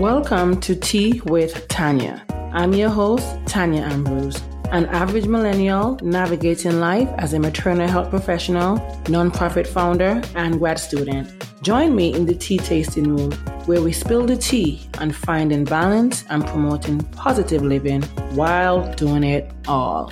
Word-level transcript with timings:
Welcome 0.00 0.62
to 0.62 0.74
Tea 0.74 1.20
with 1.26 1.68
Tanya. 1.68 2.24
I'm 2.54 2.72
your 2.72 2.88
host, 2.88 3.36
Tanya 3.44 3.82
Ambrose, 3.82 4.40
an 4.70 4.86
average 4.86 5.26
millennial 5.26 5.98
navigating 6.00 6.80
life 6.80 7.10
as 7.18 7.34
a 7.34 7.38
maternal 7.38 7.86
health 7.86 8.08
professional, 8.08 8.78
nonprofit 9.04 9.66
founder, 9.66 10.22
and 10.34 10.58
grad 10.58 10.78
student. 10.78 11.30
Join 11.60 11.94
me 11.94 12.14
in 12.14 12.24
the 12.24 12.34
tea 12.34 12.56
tasting 12.56 13.14
room 13.14 13.32
where 13.66 13.82
we 13.82 13.92
spill 13.92 14.24
the 14.24 14.38
tea 14.38 14.88
on 15.00 15.10
finding 15.10 15.64
balance 15.64 16.24
and 16.30 16.46
promoting 16.46 17.00
positive 17.12 17.60
living 17.60 18.00
while 18.32 18.90
doing 18.94 19.22
it 19.22 19.52
all. 19.68 20.10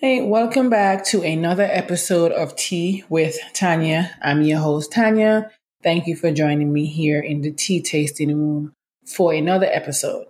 Hey, 0.00 0.22
welcome 0.22 0.70
back 0.70 1.04
to 1.08 1.20
another 1.20 1.68
episode 1.70 2.32
of 2.32 2.56
Tea 2.56 3.04
with 3.10 3.38
Tanya. 3.52 4.10
I'm 4.22 4.40
your 4.40 4.58
host, 4.60 4.92
Tanya. 4.92 5.50
Thank 5.82 6.06
you 6.06 6.16
for 6.16 6.32
joining 6.32 6.72
me 6.72 6.86
here 6.86 7.20
in 7.20 7.42
the 7.42 7.50
tea 7.50 7.82
tasting 7.82 8.34
room 8.34 8.72
for 9.06 9.34
another 9.34 9.68
episode. 9.70 10.24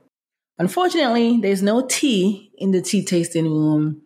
Unfortunately, 0.59 1.38
there's 1.41 1.62
no 1.62 1.87
tea 1.87 2.51
in 2.59 2.73
the 2.73 2.83
tea 2.83 3.05
tasting 3.05 3.45
room 3.45 4.02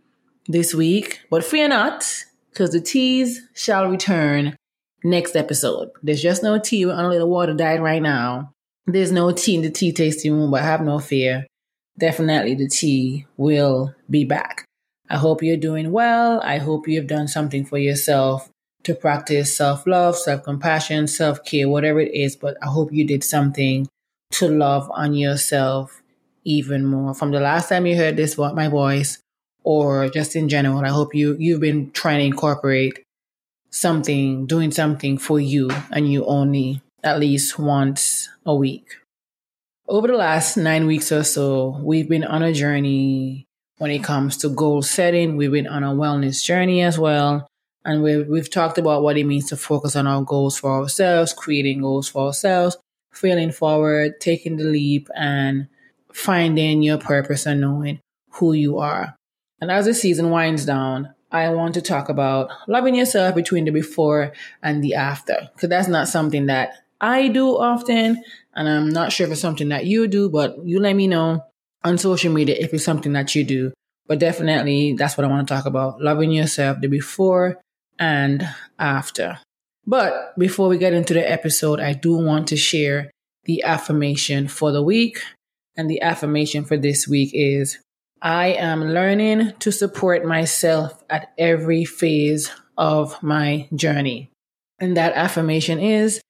this 0.48 0.74
week, 0.74 1.20
but 1.30 1.42
fear 1.42 1.66
not, 1.66 2.04
because 2.50 2.72
the 2.72 2.80
teas 2.82 3.40
shall 3.54 3.88
return 3.88 4.58
next 5.02 5.34
episode. 5.34 5.88
There's 6.02 6.20
just 6.20 6.42
no 6.42 6.58
tea. 6.58 6.84
We're 6.84 6.92
on 6.92 7.06
a 7.06 7.08
little 7.08 7.30
water 7.30 7.54
diet 7.54 7.80
right 7.80 8.02
now. 8.02 8.52
There's 8.84 9.12
no 9.12 9.32
tea 9.32 9.54
in 9.54 9.62
the 9.62 9.70
tea 9.70 9.92
tasting 9.92 10.34
room, 10.34 10.50
but 10.50 10.60
have 10.60 10.82
no 10.82 10.98
fear. 10.98 11.46
Definitely 11.98 12.54
the 12.54 12.68
tea 12.68 13.24
will 13.38 13.94
be 14.10 14.26
back. 14.26 14.66
I 15.08 15.16
hope 15.18 15.42
you're 15.42 15.56
doing 15.56 15.92
well. 15.92 16.40
I 16.42 16.58
hope 16.58 16.88
you've 16.88 17.06
done 17.06 17.28
something 17.28 17.64
for 17.64 17.78
yourself 17.78 18.48
to 18.84 18.94
practice 18.94 19.56
self 19.56 19.86
love, 19.86 20.16
self 20.16 20.42
compassion, 20.44 21.06
self 21.06 21.44
care, 21.44 21.68
whatever 21.68 22.00
it 22.00 22.14
is. 22.14 22.36
But 22.36 22.56
I 22.62 22.66
hope 22.66 22.92
you 22.92 23.06
did 23.06 23.24
something 23.24 23.88
to 24.32 24.48
love 24.48 24.90
on 24.92 25.14
yourself 25.14 26.02
even 26.44 26.84
more. 26.84 27.14
From 27.14 27.30
the 27.30 27.40
last 27.40 27.68
time 27.68 27.86
you 27.86 27.96
heard 27.96 28.16
this, 28.16 28.38
my 28.38 28.68
voice, 28.68 29.18
or 29.62 30.08
just 30.08 30.36
in 30.36 30.48
general, 30.48 30.84
I 30.84 30.88
hope 30.88 31.14
you 31.14 31.36
you've 31.38 31.60
been 31.60 31.90
trying 31.90 32.20
to 32.20 32.26
incorporate 32.26 33.02
something, 33.70 34.46
doing 34.46 34.70
something 34.70 35.18
for 35.18 35.40
you, 35.40 35.70
and 35.90 36.10
you 36.10 36.24
only 36.26 36.80
at 37.02 37.20
least 37.20 37.58
once 37.58 38.28
a 38.46 38.54
week. 38.54 38.96
Over 39.86 40.08
the 40.08 40.16
last 40.16 40.56
nine 40.56 40.86
weeks 40.86 41.12
or 41.12 41.24
so, 41.24 41.78
we've 41.82 42.08
been 42.08 42.24
on 42.24 42.42
a 42.42 42.52
journey 42.52 43.46
when 43.84 43.90
it 43.90 44.02
comes 44.02 44.38
to 44.38 44.48
goal 44.48 44.80
setting. 44.80 45.36
We've 45.36 45.52
been 45.52 45.66
on 45.66 45.82
a 45.82 45.88
wellness 45.88 46.42
journey 46.42 46.80
as 46.80 46.98
well. 46.98 47.46
And 47.84 48.02
we've, 48.02 48.26
we've 48.26 48.48
talked 48.48 48.78
about 48.78 49.02
what 49.02 49.18
it 49.18 49.24
means 49.24 49.50
to 49.50 49.58
focus 49.58 49.94
on 49.94 50.06
our 50.06 50.22
goals 50.22 50.56
for 50.56 50.70
ourselves, 50.70 51.34
creating 51.34 51.82
goals 51.82 52.08
for 52.08 52.28
ourselves, 52.28 52.78
feeling 53.12 53.52
forward, 53.52 54.22
taking 54.22 54.56
the 54.56 54.64
leap, 54.64 55.10
and 55.14 55.68
finding 56.14 56.82
your 56.82 56.96
purpose 56.96 57.44
and 57.44 57.60
knowing 57.60 58.00
who 58.30 58.54
you 58.54 58.78
are. 58.78 59.16
And 59.60 59.70
as 59.70 59.84
the 59.84 59.92
season 59.92 60.30
winds 60.30 60.64
down, 60.64 61.12
I 61.30 61.50
want 61.50 61.74
to 61.74 61.82
talk 61.82 62.08
about 62.08 62.48
loving 62.66 62.94
yourself 62.94 63.34
between 63.34 63.66
the 63.66 63.70
before 63.70 64.32
and 64.62 64.82
the 64.82 64.94
after, 64.94 65.50
because 65.54 65.68
that's 65.68 65.88
not 65.88 66.08
something 66.08 66.46
that 66.46 66.72
I 67.02 67.28
do 67.28 67.58
often. 67.58 68.24
And 68.54 68.66
I'm 68.66 68.88
not 68.88 69.12
sure 69.12 69.26
if 69.26 69.32
it's 69.32 69.42
something 69.42 69.68
that 69.68 69.84
you 69.84 70.08
do, 70.08 70.30
but 70.30 70.56
you 70.64 70.80
let 70.80 70.96
me 70.96 71.06
know 71.06 71.44
on 71.84 71.98
social 71.98 72.32
media 72.32 72.56
if 72.58 72.72
it's 72.72 72.84
something 72.84 73.12
that 73.12 73.34
you 73.34 73.44
do. 73.44 73.72
But 74.06 74.18
definitely, 74.18 74.94
that's 74.94 75.16
what 75.16 75.24
I 75.24 75.28
want 75.28 75.46
to 75.46 75.54
talk 75.54 75.66
about 75.66 76.00
loving 76.00 76.30
yourself 76.30 76.80
the 76.80 76.88
before 76.88 77.60
and 77.98 78.48
after. 78.78 79.38
But 79.86 80.38
before 80.38 80.68
we 80.68 80.78
get 80.78 80.94
into 80.94 81.14
the 81.14 81.30
episode, 81.30 81.80
I 81.80 81.92
do 81.92 82.16
want 82.16 82.48
to 82.48 82.56
share 82.56 83.10
the 83.44 83.62
affirmation 83.62 84.48
for 84.48 84.72
the 84.72 84.82
week. 84.82 85.20
And 85.76 85.90
the 85.90 86.00
affirmation 86.02 86.64
for 86.64 86.76
this 86.76 87.06
week 87.08 87.30
is 87.34 87.78
I 88.22 88.48
am 88.48 88.82
learning 88.82 89.52
to 89.58 89.72
support 89.72 90.24
myself 90.24 91.02
at 91.10 91.32
every 91.36 91.84
phase 91.84 92.50
of 92.78 93.22
my 93.22 93.68
journey. 93.74 94.30
And 94.78 94.96
that 94.96 95.14
affirmation 95.14 95.78
is 95.78 96.20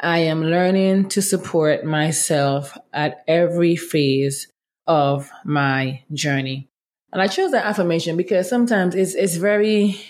I 0.00 0.18
am 0.20 0.42
learning 0.42 1.10
to 1.10 1.22
support 1.22 1.84
myself 1.84 2.76
at 2.92 3.22
every 3.28 3.76
phase 3.76 4.48
of 4.86 5.30
my 5.44 6.02
journey. 6.12 6.68
And 7.12 7.20
I 7.20 7.26
chose 7.26 7.50
that 7.52 7.66
affirmation 7.66 8.16
because 8.16 8.48
sometimes 8.48 8.94
it's 8.94 9.14
it's 9.14 9.36
very 9.36 10.00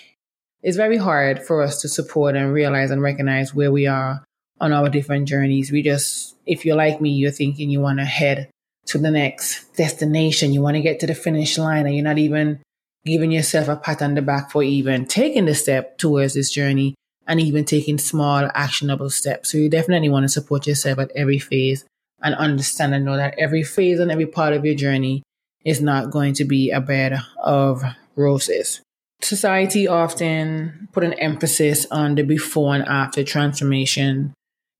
it's 0.61 0.77
very 0.77 0.97
hard 0.97 1.43
for 1.43 1.61
us 1.61 1.81
to 1.81 1.89
support 1.89 2.35
and 2.35 2.53
realize 2.53 2.91
and 2.91 3.01
recognize 3.01 3.53
where 3.53 3.71
we 3.71 3.87
are 3.87 4.23
on 4.61 4.71
our 4.71 4.89
different 4.89 5.27
journeys. 5.27 5.71
We 5.71 5.81
just 5.81 6.35
if 6.45 6.65
you're 6.65 6.77
like 6.77 7.01
me, 7.01 7.11
you're 7.11 7.31
thinking 7.31 7.69
you 7.69 7.81
want 7.81 7.99
to 7.99 8.05
head 8.05 8.49
to 8.85 8.97
the 8.97 9.11
next 9.11 9.75
destination, 9.75 10.53
you 10.53 10.61
want 10.61 10.75
to 10.75 10.81
get 10.81 10.99
to 11.01 11.07
the 11.07 11.15
finish 11.15 11.57
line, 11.57 11.85
and 11.85 11.95
you're 11.95 12.03
not 12.03 12.17
even 12.17 12.59
giving 13.05 13.31
yourself 13.31 13.67
a 13.67 13.75
pat 13.75 14.01
on 14.01 14.15
the 14.15 14.21
back 14.21 14.51
for 14.51 14.63
even 14.63 15.05
taking 15.05 15.45
the 15.45 15.55
step 15.55 15.97
towards 15.97 16.33
this 16.33 16.49
journey 16.49 16.95
and 17.27 17.39
even 17.39 17.65
taking 17.65 17.97
small 17.97 18.49
actionable 18.53 19.09
steps. 19.09 19.51
So 19.51 19.57
you 19.57 19.69
definitely 19.69 20.09
want 20.09 20.23
to 20.23 20.29
support 20.29 20.67
yourself 20.67 20.99
at 20.99 21.11
every 21.15 21.39
phase 21.39 21.85
and 22.23 22.35
understand 22.35 22.95
and 22.95 23.05
know 23.05 23.17
that 23.17 23.35
every 23.37 23.63
phase 23.63 23.99
and 23.99 24.11
every 24.11 24.25
part 24.25 24.53
of 24.53 24.65
your 24.65 24.75
journey 24.75 25.23
is 25.65 25.81
not 25.81 26.11
going 26.11 26.33
to 26.35 26.45
be 26.45 26.71
a 26.71 26.81
bed 26.81 27.19
of 27.37 27.83
roses. 28.15 28.81
Society 29.21 29.87
often 29.87 30.89
put 30.91 31.03
an 31.03 31.13
emphasis 31.13 31.85
on 31.91 32.15
the 32.15 32.23
before 32.23 32.75
and 32.75 32.85
after 32.85 33.23
transformation, 33.23 34.33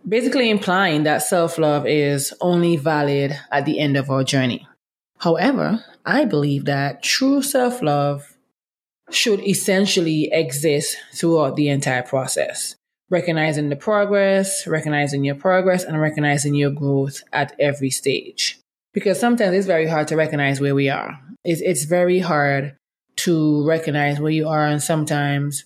basically 0.07 0.49
implying 0.49 1.03
that 1.03 1.23
self 1.23 1.57
love 1.57 1.85
is 1.85 2.33
only 2.41 2.75
valid 2.75 3.39
at 3.51 3.65
the 3.65 3.79
end 3.79 3.95
of 3.95 4.09
our 4.09 4.23
journey. 4.23 4.67
However, 5.19 5.83
I 6.05 6.25
believe 6.25 6.65
that 6.65 7.03
true 7.03 7.41
self 7.41 7.81
love 7.81 8.35
should 9.09 9.39
essentially 9.41 10.29
exist 10.31 10.97
throughout 11.13 11.55
the 11.55 11.69
entire 11.69 12.03
process 12.03 12.75
recognizing 13.13 13.69
the 13.69 13.75
progress, 13.75 14.65
recognizing 14.65 15.23
your 15.23 15.35
progress, 15.35 15.83
and 15.83 16.01
recognizing 16.01 16.55
your 16.55 16.71
growth 16.71 17.21
at 17.31 17.55
every 17.59 17.91
stage. 17.91 18.59
Because 18.91 19.19
sometimes 19.19 19.55
it's 19.55 19.67
very 19.67 19.87
hard 19.87 20.07
to 20.07 20.17
recognize 20.17 20.59
where 20.59 20.73
we 20.73 20.89
are. 20.89 21.19
It's, 21.45 21.61
it's 21.61 21.85
very 21.85 22.19
hard 22.19 22.75
to 23.17 23.65
recognize 23.67 24.19
where 24.19 24.31
you 24.31 24.47
are. 24.47 24.65
And 24.65 24.81
sometimes, 24.81 25.65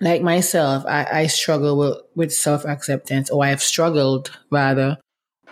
like 0.00 0.22
myself, 0.22 0.84
I, 0.86 1.06
I 1.12 1.26
struggle 1.26 1.76
with, 1.76 1.98
with 2.14 2.32
self 2.32 2.64
acceptance, 2.64 3.28
or 3.30 3.44
I 3.44 3.50
have 3.50 3.62
struggled 3.62 4.30
rather 4.50 4.96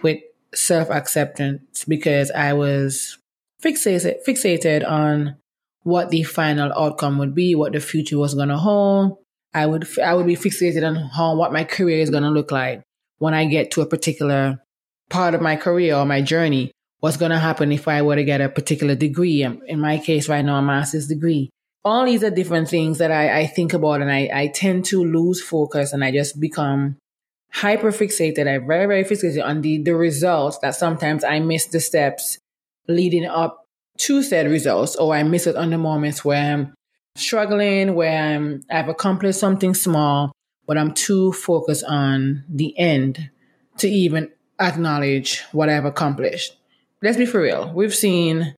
with 0.03 0.20
self 0.54 0.91
acceptance 0.91 1.84
because 1.84 2.30
I 2.30 2.54
was 2.54 3.18
fixated, 3.62 4.24
fixated 4.26 4.88
on 4.88 5.36
what 5.82 6.08
the 6.08 6.22
final 6.22 6.72
outcome 6.72 7.18
would 7.18 7.34
be, 7.34 7.54
what 7.54 7.72
the 7.72 7.80
future 7.80 8.18
was 8.18 8.34
going 8.34 8.48
to 8.48 8.56
hold, 8.56 9.18
I 9.56 9.65
would 9.65 9.89
I 9.99 10.12
would 10.12 10.27
be 10.27 10.37
fixated 10.37 10.87
on 10.87 10.97
how 10.97 11.34
what 11.34 11.50
my 11.50 11.65
career 11.65 12.00
is 12.00 12.11
going 12.11 12.25
to 12.25 12.28
look 12.39 12.53
like 12.53 12.83
when 13.17 13.33
I 13.33 13.47
get 13.47 13.71
to 13.71 13.81
a 13.81 13.87
particular 13.87 14.59
part 15.09 15.34
of 15.34 15.41
my 15.41 15.56
career 15.56 15.97
or 15.97 16.05
my 16.05 16.21
journey. 16.21 16.72
What's 17.00 17.17
going 17.17 17.31
to 17.31 17.39
happen 17.39 17.72
if 17.72 17.89
I 17.89 18.03
were 18.03 18.16
to 18.16 18.25
get 18.25 18.43
a 18.43 18.50
particular 18.50 18.95
degree? 18.95 19.43
In 19.43 19.81
my 19.81 19.97
case, 19.97 20.28
right 20.28 20.45
now, 20.45 20.56
a 20.56 20.62
master's 20.62 21.06
degree. 21.06 21.49
All 21.87 22.05
these 22.05 22.22
are 22.22 22.31
different 22.31 22.69
things 22.69 22.99
that 22.99 23.11
I, 23.11 23.41
I 23.41 23.47
think 23.47 23.72
about, 23.72 24.03
and 24.03 24.12
I, 24.12 24.28
I 24.33 24.47
tend 24.49 24.84
to 24.87 25.03
lose 25.03 25.41
focus, 25.41 25.93
and 25.95 26.05
I 26.05 26.11
just 26.11 26.39
become 26.39 26.97
hyper 27.53 27.93
fixated. 27.93 28.47
I'm 28.47 28.66
very 28.66 28.87
very 28.87 29.05
fixated 29.05 29.43
on 29.43 29.62
the 29.62 29.83
the 29.83 29.97
results 29.97 30.59
that 30.59 30.75
sometimes 30.75 31.25
I 31.25 31.41
miss 31.41 31.65
the 31.65 31.81
steps 31.81 32.37
leading 32.89 33.25
up 33.25 33.65
to 34.05 34.22
said 34.22 34.50
results, 34.50 34.97
or 34.97 35.15
I 35.15 35.22
miss 35.22 35.47
it 35.47 35.56
on 35.56 35.71
the 35.71 35.78
moments 35.78 36.27
where 36.27 36.75
struggling 37.16 37.94
where 37.94 38.22
I'm, 38.22 38.65
I've 38.71 38.88
accomplished 38.88 39.41
something 39.41 39.75
small, 39.75 40.32
but 40.66 40.78
I'm 40.78 40.94
too 40.94 41.32
focused 41.32 41.84
on 41.84 42.44
the 42.49 42.77
end 42.78 43.31
to 43.78 43.89
even 43.89 44.30
acknowledge 44.60 45.42
what 45.53 45.68
I've 45.68 45.84
accomplished. 45.84 46.57
Let's 47.03 47.16
be 47.16 47.27
for 47.27 47.41
real. 47.41 47.72
We've 47.74 47.95
seen 47.95 48.54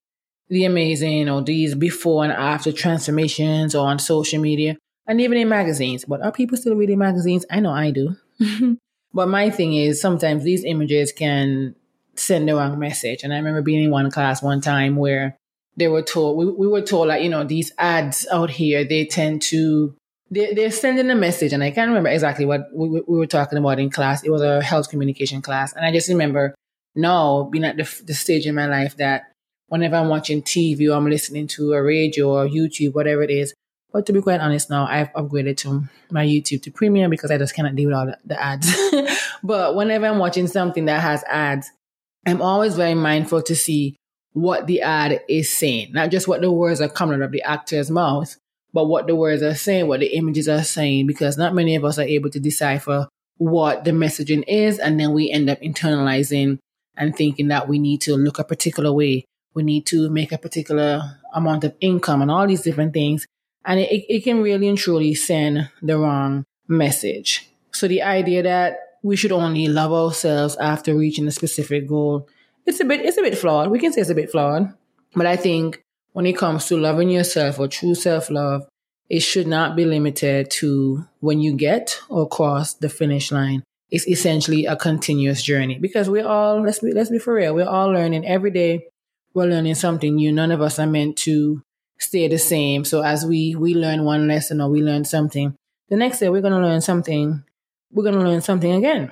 the 0.49 0.64
amazing 0.64 1.28
or 1.28 1.43
these 1.43 1.75
before 1.75 2.25
and 2.25 2.32
after 2.32 2.72
transformations 2.72 3.75
or 3.75 3.87
on 3.87 3.99
social 3.99 4.40
media 4.40 4.76
and 5.06 5.20
even 5.20 5.38
in 5.38 5.49
magazines. 5.49 6.05
But 6.05 6.22
are 6.22 6.32
people 6.32 6.56
still 6.56 6.75
reading 6.75 6.99
magazines? 6.99 7.44
I 7.50 7.60
know 7.60 7.72
I 7.72 7.90
do. 7.90 8.16
but 9.12 9.28
my 9.28 9.50
thing 9.50 9.75
is 9.75 10.00
sometimes 10.00 10.44
these 10.44 10.64
images 10.64 11.12
can 11.12 11.75
send 12.14 12.49
the 12.49 12.55
wrong 12.55 12.78
message. 12.78 13.22
And 13.22 13.32
I 13.32 13.37
remember 13.37 13.62
being 13.62 13.84
in 13.84 13.90
one 13.90 14.10
class 14.10 14.43
one 14.43 14.60
time 14.60 14.96
where 14.96 15.37
they 15.78 15.88
were 15.88 16.02
told 16.02 16.36
we, 16.36 16.46
we 16.46 16.66
were 16.66 16.82
told 16.82 17.08
like 17.08 17.22
you 17.22 17.28
know 17.28 17.44
these 17.44 17.72
ads 17.78 18.26
out 18.30 18.50
here 18.50 18.84
they 18.84 19.06
tend 19.06 19.40
to 19.40 19.94
they, 20.30 20.52
they're 20.52 20.70
sending 20.70 21.08
a 21.10 21.14
message 21.14 21.52
and 21.52 21.62
i 21.62 21.70
can't 21.70 21.88
remember 21.88 22.10
exactly 22.10 22.44
what 22.44 22.62
we, 22.75 22.88
we 22.88 23.16
were 23.16 23.26
talking 23.26 23.58
about 23.58 23.78
in 23.78 23.88
class 23.88 24.25
it 24.25 24.30
was 24.30 24.42
a 24.42 24.62
health 24.62 24.90
communication 24.90 25.40
class 25.40 25.72
and 25.72 25.86
i 25.86 25.92
just 25.92 26.08
remember 26.08 26.54
now 26.94 27.44
being 27.44 27.64
at 27.64 27.76
the, 27.76 28.02
the 28.06 28.14
stage 28.14 28.46
in 28.46 28.54
my 28.54 28.66
life 28.66 28.96
that 28.96 29.30
whenever 29.69 29.96
i'm 29.96 30.08
watching 30.08 30.42
tv 30.42 30.90
or 30.90 30.96
i'm 30.96 31.08
listening 31.08 31.46
to 31.46 31.72
a 31.72 31.82
radio 31.82 32.28
or 32.28 32.46
youtube 32.46 32.94
whatever 32.94 33.22
it 33.22 33.31
is 33.31 33.54
But 33.92 34.04
to 34.06 34.12
be 34.12 34.20
quite 34.20 34.40
honest 34.40 34.69
now, 34.69 34.86
I've 34.86 35.10
upgraded 35.14 35.56
to 35.58 35.88
my 36.10 36.24
YouTube 36.26 36.62
to 36.64 36.70
premium 36.70 37.10
because 37.10 37.31
I 37.31 37.38
just 37.38 37.54
cannot 37.54 37.74
deal 37.74 37.88
with 37.88 37.96
all 37.96 38.06
the, 38.06 38.19
the 38.22 38.36
ads. 38.38 38.69
but 39.42 39.76
whenever 39.76 40.04
I'm 40.04 40.19
watching 40.19 40.46
something 40.46 40.84
that 40.84 41.00
has 41.00 41.24
ads, 41.24 41.70
I'm 42.26 42.42
always 42.42 42.76
very 42.76 42.94
mindful 42.94 43.40
to 43.42 43.56
see 43.56 43.96
what 44.32 44.66
the 44.66 44.82
ad 44.82 45.20
is 45.28 45.50
saying, 45.50 45.92
not 45.92 46.10
just 46.10 46.28
what 46.28 46.40
the 46.40 46.52
words 46.52 46.80
are 46.80 46.88
coming 46.88 47.16
out 47.16 47.26
of 47.26 47.32
the 47.32 47.42
actor's 47.42 47.90
mouth, 47.90 48.36
but 48.72 48.86
what 48.86 49.06
the 49.06 49.16
words 49.16 49.42
are 49.42 49.54
saying, 49.54 49.88
what 49.88 50.00
the 50.00 50.14
images 50.14 50.48
are 50.48 50.62
saying, 50.62 51.06
because 51.06 51.38
not 51.38 51.54
many 51.54 51.75
of 51.75 51.84
us 51.84 51.98
are 51.98 52.02
able 52.02 52.30
to 52.30 52.40
decipher 52.40 53.08
what 53.38 53.84
the 53.84 53.92
messaging 53.92 54.44
is. 54.46 54.78
And 54.78 55.00
then 55.00 55.12
we 55.12 55.30
end 55.30 55.48
up 55.48 55.60
internalizing 55.60 56.58
and 56.96 57.16
thinking 57.16 57.48
that 57.48 57.69
we 57.69 57.78
need 57.78 58.00
to 58.02 58.16
look 58.16 58.38
a 58.38 58.44
particular 58.44 58.92
way. 58.92 59.25
We 59.54 59.62
need 59.62 59.86
to 59.86 60.10
make 60.10 60.32
a 60.32 60.38
particular 60.38 61.19
amount 61.32 61.64
of 61.64 61.74
income 61.81 62.22
and 62.22 62.31
all 62.31 62.46
these 62.46 62.62
different 62.62 62.92
things. 62.92 63.26
And 63.64 63.81
it, 63.81 64.04
it 64.08 64.24
can 64.24 64.42
really 64.42 64.69
and 64.69 64.78
truly 64.78 65.14
send 65.14 65.70
the 65.82 65.98
wrong 65.98 66.44
message. 66.69 67.48
So 67.72 67.88
the 67.88 68.02
idea 68.02 68.42
that 68.42 68.78
we 69.02 69.16
should 69.16 69.32
only 69.32 69.69
love 69.69 69.92
ourselves 69.92 70.56
after 70.56 70.94
reaching 70.94 71.26
a 71.26 71.31
specific 71.31 71.86
goal, 71.86 72.28
it's 72.69 72.81
a 72.81 72.85
bit, 72.85 73.05
it's 73.05 73.17
a 73.17 73.23
bit 73.23 73.38
flawed. 73.38 73.70
We 73.70 73.79
can 73.79 73.93
say 73.93 74.03
it's 74.03 74.11
a 74.11 74.15
bit 74.15 74.31
flawed. 74.31 74.75
But 75.15 75.26
I 75.26 75.37
think 75.37 75.82
when 76.12 76.26
it 76.26 76.37
comes 76.37 76.67
to 76.67 76.76
loving 76.76 77.09
yourself 77.09 77.59
or 77.59 77.67
true 77.67 77.94
self 77.94 78.31
love, 78.31 78.69
it 79.09 79.20
should 79.20 79.47
not 79.47 79.75
be 79.75 79.87
limited 79.87 80.50
to 80.50 81.06
when 81.20 81.41
you 81.41 81.55
get 81.55 81.99
or 82.11 82.29
cross 82.29 82.75
the 82.75 82.91
finish 82.91 83.32
line. 83.32 83.62
It's 83.91 84.06
essentially 84.06 84.67
a 84.67 84.76
continuous 84.76 85.43
journey 85.43 85.79
because 85.79 86.11
we're 86.11 86.29
all, 86.29 86.62
let's 86.62 86.81
be, 86.81 86.93
let's 86.93 87.11
be 87.11 87.19
for 87.19 87.32
real, 87.32 87.55
we're 87.55 87.67
all 87.67 87.88
learning 87.88 88.26
every 88.26 88.50
day. 88.50 88.87
We're 89.32 89.47
learning 89.47 89.76
something 89.76 90.17
new. 90.17 90.31
None 90.31 90.50
of 90.50 90.61
us 90.61 90.79
are 90.79 90.87
meant 90.87 91.17
to 91.19 91.62
stay 91.99 92.29
the 92.29 92.38
same. 92.38 92.85
So 92.85 93.03
as 93.03 93.25
we, 93.25 93.55
we 93.55 93.75
learn 93.75 94.05
one 94.05 94.29
lesson 94.29 94.61
or 94.61 94.69
we 94.69 94.82
learn 94.82 95.06
something, 95.06 95.55
the 95.88 95.97
next 95.97 96.19
day 96.19 96.29
we're 96.29 96.43
to 96.43 96.50
learn 96.50 96.82
something. 96.82 97.44
We're 97.91 98.11
to 98.11 98.19
learn 98.19 98.43
something 98.43 98.73
again. 98.73 99.11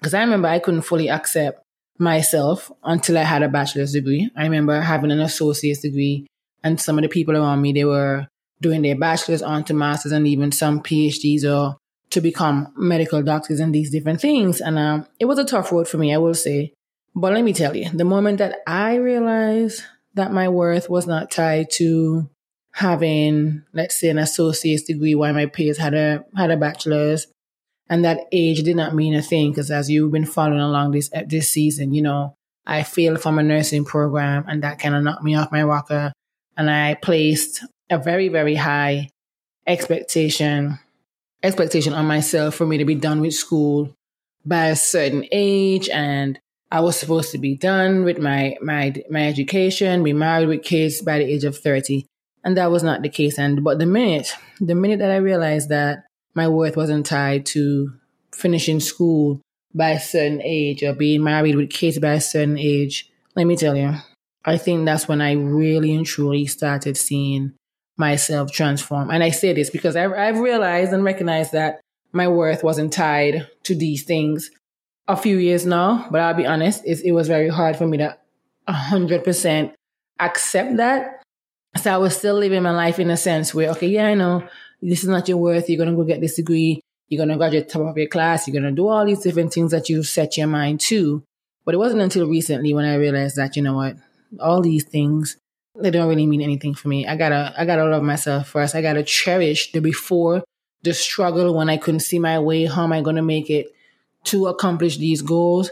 Because 0.00 0.14
I 0.14 0.20
remember 0.22 0.48
I 0.48 0.58
couldn't 0.58 0.82
fully 0.82 1.08
accept 1.08 1.62
myself 2.00 2.72
until 2.82 3.18
I 3.18 3.22
had 3.22 3.42
a 3.42 3.48
bachelor's 3.48 3.92
degree. 3.92 4.30
I 4.36 4.44
remember 4.44 4.80
having 4.80 5.10
an 5.10 5.20
associate's 5.20 5.80
degree 5.80 6.26
and 6.62 6.80
some 6.80 6.98
of 6.98 7.02
the 7.02 7.08
people 7.08 7.36
around 7.36 7.62
me, 7.62 7.72
they 7.72 7.84
were 7.84 8.26
doing 8.60 8.82
their 8.82 8.96
bachelor's 8.96 9.42
on 9.42 9.64
to 9.64 9.74
master's 9.74 10.12
and 10.12 10.26
even 10.26 10.52
some 10.52 10.82
PhDs 10.82 11.44
or 11.44 11.76
to 12.10 12.20
become 12.20 12.72
medical 12.76 13.22
doctors 13.22 13.60
and 13.60 13.74
these 13.74 13.90
different 13.90 14.20
things. 14.20 14.60
And 14.60 14.78
um, 14.78 15.06
it 15.18 15.26
was 15.26 15.38
a 15.38 15.44
tough 15.44 15.72
road 15.72 15.88
for 15.88 15.98
me, 15.98 16.12
I 16.12 16.18
will 16.18 16.34
say. 16.34 16.72
But 17.14 17.32
let 17.32 17.44
me 17.44 17.52
tell 17.52 17.76
you, 17.76 17.88
the 17.90 18.04
moment 18.04 18.38
that 18.38 18.58
I 18.66 18.96
realized 18.96 19.82
that 20.14 20.32
my 20.32 20.48
worth 20.48 20.90
was 20.90 21.06
not 21.06 21.30
tied 21.30 21.70
to 21.72 22.28
having, 22.72 23.62
let's 23.72 23.98
say, 23.98 24.08
an 24.08 24.18
associate's 24.18 24.82
degree 24.82 25.14
while 25.14 25.32
my 25.32 25.46
peers 25.46 25.78
had 25.78 25.94
a 25.94 26.24
had 26.36 26.50
a 26.50 26.56
bachelor's, 26.56 27.26
and 27.90 28.04
that 28.04 28.28
age 28.30 28.62
did 28.62 28.76
not 28.76 28.94
mean 28.94 29.14
a 29.14 29.20
thing 29.20 29.50
because 29.50 29.70
as 29.70 29.90
you've 29.90 30.12
been 30.12 30.24
following 30.24 30.60
along 30.60 30.92
this 30.92 31.10
this 31.26 31.50
season, 31.50 31.92
you 31.92 32.00
know, 32.00 32.34
I 32.64 32.84
failed 32.84 33.20
from 33.20 33.38
a 33.38 33.42
nursing 33.42 33.84
program, 33.84 34.44
and 34.48 34.62
that 34.62 34.78
kind 34.78 34.94
of 34.94 35.02
knocked 35.02 35.24
me 35.24 35.34
off 35.34 35.52
my 35.52 35.64
rocker, 35.64 36.12
and 36.56 36.70
I 36.70 36.94
placed 36.94 37.64
a 37.90 37.98
very, 37.98 38.28
very 38.28 38.54
high 38.54 39.10
expectation 39.66 40.78
expectation 41.42 41.92
on 41.92 42.06
myself 42.06 42.54
for 42.54 42.66
me 42.66 42.78
to 42.78 42.84
be 42.84 42.94
done 42.94 43.20
with 43.20 43.34
school 43.34 43.94
by 44.44 44.66
a 44.66 44.76
certain 44.76 45.26
age 45.32 45.88
and 45.88 46.38
I 46.70 46.80
was 46.80 46.98
supposed 46.98 47.32
to 47.32 47.38
be 47.38 47.56
done 47.56 48.04
with 48.04 48.18
my 48.18 48.56
my 48.62 48.94
my 49.10 49.26
education, 49.26 50.04
be 50.04 50.12
married 50.12 50.48
with 50.48 50.62
kids 50.62 51.02
by 51.02 51.18
the 51.18 51.24
age 51.24 51.44
of 51.44 51.58
30. 51.58 52.06
And 52.44 52.56
that 52.56 52.70
was 52.70 52.82
not 52.82 53.02
the 53.02 53.08
case. 53.08 53.38
And 53.38 53.64
but 53.64 53.78
the 53.78 53.86
minute 53.86 54.34
the 54.60 54.74
minute 54.74 55.00
that 55.00 55.10
I 55.10 55.16
realized 55.16 55.70
that 55.70 56.04
my 56.34 56.48
worth 56.48 56.76
wasn't 56.76 57.06
tied 57.06 57.46
to 57.46 57.92
finishing 58.32 58.80
school 58.80 59.40
by 59.74 59.90
a 59.90 60.00
certain 60.00 60.40
age 60.42 60.82
or 60.82 60.94
being 60.94 61.22
married 61.22 61.54
with 61.54 61.70
kids 61.70 61.98
by 61.98 62.14
a 62.14 62.20
certain 62.20 62.58
age, 62.58 63.10
let 63.36 63.46
me 63.46 63.56
tell 63.56 63.76
you, 63.76 63.94
I 64.44 64.56
think 64.56 64.84
that's 64.84 65.06
when 65.06 65.20
I 65.20 65.32
really 65.32 65.94
and 65.94 66.06
truly 66.06 66.46
started 66.46 66.96
seeing 66.96 67.54
myself 67.96 68.50
transform. 68.50 69.10
And 69.10 69.22
I 69.22 69.30
say 69.30 69.52
this 69.52 69.70
because 69.70 69.94
I, 69.94 70.06
I've 70.06 70.40
realized 70.40 70.92
and 70.92 71.04
recognized 71.04 71.52
that 71.52 71.80
my 72.12 72.26
worth 72.26 72.64
wasn't 72.64 72.92
tied 72.92 73.46
to 73.64 73.74
these 73.74 74.02
things 74.04 74.50
a 75.06 75.16
few 75.16 75.36
years 75.36 75.66
now. 75.66 76.08
But 76.10 76.20
I'll 76.20 76.34
be 76.34 76.46
honest, 76.46 76.82
it, 76.84 77.00
it 77.04 77.12
was 77.12 77.28
very 77.28 77.48
hard 77.48 77.76
for 77.76 77.86
me 77.86 77.98
to 77.98 78.16
100% 78.68 79.72
accept 80.18 80.76
that. 80.78 81.22
So 81.76 81.94
I 81.94 81.98
was 81.98 82.16
still 82.16 82.34
living 82.34 82.62
my 82.62 82.72
life 82.72 82.98
in 82.98 83.10
a 83.10 83.16
sense 83.16 83.54
where, 83.54 83.70
okay, 83.70 83.86
yeah, 83.86 84.06
I 84.06 84.14
know 84.14 84.48
this 84.82 85.02
is 85.02 85.08
not 85.08 85.28
your 85.28 85.38
worth. 85.38 85.68
You're 85.68 85.78
going 85.78 85.90
to 85.90 85.96
go 85.96 86.04
get 86.04 86.20
this 86.20 86.36
degree. 86.36 86.80
You're 87.08 87.18
going 87.18 87.28
to 87.28 87.36
graduate 87.36 87.68
top 87.68 87.82
of 87.82 87.96
your 87.96 88.08
class. 88.08 88.46
You're 88.46 88.60
going 88.60 88.74
to 88.74 88.76
do 88.76 88.88
all 88.88 89.04
these 89.04 89.20
different 89.20 89.52
things 89.52 89.72
that 89.72 89.88
you've 89.88 90.06
set 90.06 90.36
your 90.36 90.46
mind 90.46 90.80
to. 90.80 91.22
But 91.64 91.74
it 91.74 91.78
wasn't 91.78 92.02
until 92.02 92.26
recently 92.26 92.72
when 92.72 92.84
I 92.84 92.94
realized 92.96 93.36
that, 93.36 93.56
you 93.56 93.62
know 93.62 93.74
what, 93.74 93.96
all 94.38 94.62
these 94.62 94.84
things 94.84 95.36
they 95.76 95.90
don't 95.90 96.08
really 96.08 96.26
mean 96.26 96.42
anything 96.42 96.74
for 96.74 96.88
me. 96.88 97.06
I 97.06 97.16
gotta, 97.16 97.54
I 97.56 97.64
gotta 97.64 97.84
love 97.84 98.02
myself 98.02 98.48
first. 98.48 98.74
I 98.74 98.82
gotta 98.82 99.02
cherish 99.02 99.72
the 99.72 99.80
before, 99.80 100.42
the 100.82 100.94
struggle 100.94 101.54
when 101.54 101.70
I 101.70 101.76
couldn't 101.76 102.00
see 102.00 102.18
my 102.18 102.38
way. 102.38 102.66
How 102.66 102.84
am 102.84 102.92
I 102.92 103.02
gonna 103.02 103.22
make 103.22 103.50
it 103.50 103.74
to 104.24 104.48
accomplish 104.48 104.98
these 104.98 105.22
goals? 105.22 105.70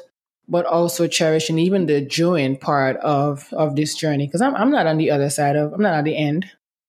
But 0.48 0.64
also 0.64 1.06
cherishing 1.06 1.58
even 1.58 1.86
the 1.86 2.00
joy 2.00 2.54
part 2.56 2.96
of 2.98 3.52
of 3.52 3.76
this 3.76 3.94
journey 3.94 4.26
because 4.26 4.40
I'm 4.40 4.54
I'm 4.54 4.70
not 4.70 4.86
on 4.86 4.96
the 4.96 5.10
other 5.10 5.28
side 5.28 5.56
of 5.56 5.74
I'm 5.74 5.82
not 5.82 5.94
at 5.94 6.04
the 6.04 6.16
end. 6.16 6.46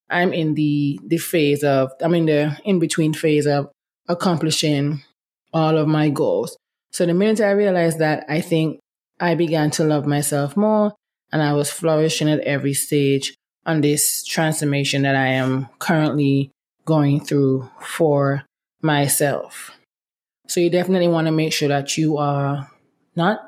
I'm 0.09 0.33
in 0.33 0.55
the 0.55 0.99
the 1.05 1.17
phase 1.17 1.63
of 1.63 1.91
I'm 2.01 2.15
in 2.15 2.25
the 2.25 2.57
in 2.63 2.79
between 2.79 3.13
phase 3.13 3.45
of 3.45 3.69
accomplishing 4.07 5.03
all 5.53 5.77
of 5.77 5.87
my 5.87 6.09
goals. 6.09 6.57
So 6.91 7.05
the 7.05 7.13
minute 7.13 7.41
I 7.41 7.51
realized 7.51 7.99
that, 7.99 8.25
I 8.27 8.41
think 8.41 8.79
I 9.19 9.35
began 9.35 9.69
to 9.71 9.83
love 9.83 10.05
myself 10.05 10.57
more 10.57 10.93
and 11.31 11.41
I 11.41 11.53
was 11.53 11.69
flourishing 11.69 12.29
at 12.29 12.39
every 12.41 12.73
stage 12.73 13.35
on 13.65 13.81
this 13.81 14.23
transformation 14.23 15.03
that 15.03 15.15
I 15.15 15.27
am 15.27 15.69
currently 15.77 16.51
going 16.85 17.23
through 17.23 17.69
for 17.81 18.43
myself. 18.81 19.71
So 20.47 20.59
you 20.59 20.71
definitely 20.71 21.07
want 21.07 21.27
to 21.27 21.31
make 21.31 21.53
sure 21.53 21.67
that 21.67 21.97
you 21.97 22.17
are 22.17 22.71
not 23.15 23.39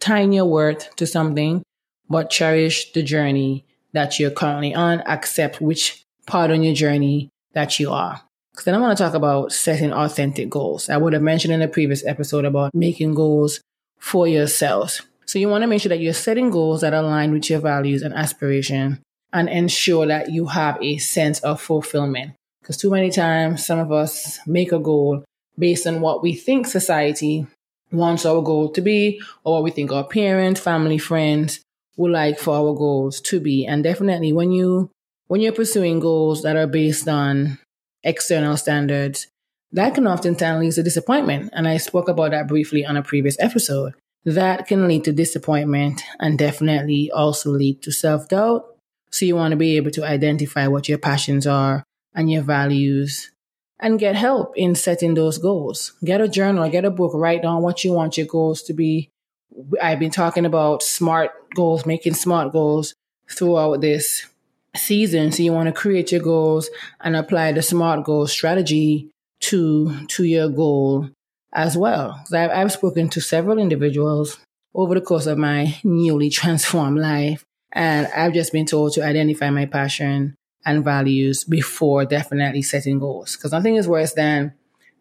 tying 0.00 0.32
your 0.32 0.44
worth 0.44 0.94
to 0.96 1.06
something, 1.06 1.62
but 2.08 2.28
cherish 2.28 2.92
the 2.92 3.02
journey 3.02 3.64
that 3.92 4.18
you're 4.18 4.30
currently 4.30 4.74
on, 4.74 5.00
accept 5.06 5.60
which 5.60 6.04
part 6.30 6.52
on 6.52 6.62
your 6.62 6.74
journey 6.74 7.28
that 7.52 7.80
you 7.80 7.90
are. 7.90 8.22
Because 8.52 8.64
then 8.64 8.74
I 8.74 8.78
want 8.78 8.96
to 8.96 9.02
talk 9.02 9.14
about 9.14 9.52
setting 9.52 9.92
authentic 9.92 10.48
goals. 10.48 10.88
I 10.88 10.96
would 10.96 11.12
have 11.12 11.22
mentioned 11.22 11.52
in 11.52 11.62
a 11.62 11.68
previous 11.68 12.06
episode 12.06 12.44
about 12.44 12.74
making 12.74 13.14
goals 13.14 13.60
for 13.98 14.28
yourselves. 14.28 15.02
So 15.26 15.38
you 15.38 15.48
want 15.48 15.62
to 15.62 15.68
make 15.68 15.82
sure 15.82 15.90
that 15.90 16.00
you're 16.00 16.12
setting 16.12 16.50
goals 16.50 16.80
that 16.80 16.94
align 16.94 17.32
with 17.32 17.50
your 17.50 17.60
values 17.60 18.02
and 18.02 18.14
aspiration 18.14 19.00
and 19.32 19.48
ensure 19.48 20.06
that 20.06 20.30
you 20.30 20.46
have 20.46 20.78
a 20.82 20.98
sense 20.98 21.40
of 21.40 21.60
fulfillment. 21.60 22.32
Because 22.60 22.76
too 22.76 22.90
many 22.90 23.10
times, 23.10 23.64
some 23.64 23.78
of 23.78 23.90
us 23.92 24.38
make 24.46 24.72
a 24.72 24.78
goal 24.78 25.24
based 25.58 25.86
on 25.86 26.00
what 26.00 26.22
we 26.22 26.34
think 26.34 26.66
society 26.66 27.46
wants 27.92 28.24
our 28.24 28.42
goal 28.42 28.70
to 28.70 28.80
be, 28.80 29.20
or 29.44 29.54
what 29.54 29.64
we 29.64 29.70
think 29.70 29.92
our 29.92 30.04
parents, 30.04 30.60
family, 30.60 30.98
friends 30.98 31.60
would 31.96 32.12
like 32.12 32.38
for 32.38 32.54
our 32.54 32.74
goals 32.74 33.20
to 33.20 33.40
be. 33.40 33.66
And 33.66 33.82
definitely 33.82 34.32
when 34.32 34.52
you 34.52 34.90
when 35.30 35.40
you're 35.40 35.52
pursuing 35.52 36.00
goals 36.00 36.42
that 36.42 36.56
are 36.56 36.66
based 36.66 37.06
on 37.06 37.56
external 38.02 38.56
standards, 38.56 39.28
that 39.70 39.94
can 39.94 40.08
oftentimes 40.08 40.60
lead 40.60 40.72
to 40.72 40.82
disappointment. 40.82 41.50
And 41.52 41.68
I 41.68 41.76
spoke 41.76 42.08
about 42.08 42.32
that 42.32 42.48
briefly 42.48 42.84
on 42.84 42.96
a 42.96 43.02
previous 43.04 43.36
episode 43.38 43.94
that 44.24 44.66
can 44.66 44.88
lead 44.88 45.04
to 45.04 45.12
disappointment 45.12 46.02
and 46.18 46.36
definitely 46.36 47.12
also 47.12 47.50
lead 47.50 47.80
to 47.82 47.92
self 47.92 48.28
doubt. 48.28 48.74
So 49.12 49.24
you 49.24 49.36
want 49.36 49.52
to 49.52 49.56
be 49.56 49.76
able 49.76 49.92
to 49.92 50.04
identify 50.04 50.66
what 50.66 50.88
your 50.88 50.98
passions 50.98 51.46
are 51.46 51.84
and 52.12 52.28
your 52.28 52.42
values 52.42 53.30
and 53.78 54.00
get 54.00 54.16
help 54.16 54.54
in 54.56 54.74
setting 54.74 55.14
those 55.14 55.38
goals. 55.38 55.92
Get 56.04 56.20
a 56.20 56.26
journal, 56.26 56.68
get 56.70 56.84
a 56.84 56.90
book, 56.90 57.12
write 57.14 57.42
down 57.42 57.62
what 57.62 57.84
you 57.84 57.92
want 57.92 58.18
your 58.18 58.26
goals 58.26 58.62
to 58.62 58.72
be. 58.72 59.10
I've 59.80 60.00
been 60.00 60.10
talking 60.10 60.44
about 60.44 60.82
smart 60.82 61.30
goals, 61.54 61.86
making 61.86 62.14
smart 62.14 62.50
goals 62.50 62.94
throughout 63.28 63.80
this 63.80 64.26
season. 64.76 65.32
So 65.32 65.42
you 65.42 65.52
want 65.52 65.66
to 65.66 65.72
create 65.72 66.12
your 66.12 66.22
goals 66.22 66.70
and 67.00 67.16
apply 67.16 67.52
the 67.52 67.62
smart 67.62 68.04
goal 68.04 68.26
strategy 68.26 69.10
to, 69.40 70.06
to 70.06 70.24
your 70.24 70.48
goal 70.48 71.08
as 71.52 71.76
well. 71.76 72.22
I've, 72.32 72.50
I've 72.50 72.72
spoken 72.72 73.08
to 73.10 73.20
several 73.20 73.58
individuals 73.58 74.38
over 74.74 74.94
the 74.94 75.00
course 75.00 75.26
of 75.26 75.38
my 75.38 75.76
newly 75.82 76.30
transformed 76.30 76.98
life, 76.98 77.44
and 77.72 78.06
I've 78.08 78.34
just 78.34 78.52
been 78.52 78.66
told 78.66 78.92
to 78.92 79.04
identify 79.04 79.50
my 79.50 79.66
passion 79.66 80.36
and 80.64 80.84
values 80.84 81.44
before 81.44 82.04
definitely 82.04 82.62
setting 82.62 82.98
goals. 82.98 83.36
Because 83.36 83.52
nothing 83.52 83.76
is 83.76 83.88
worse 83.88 84.12
than 84.12 84.52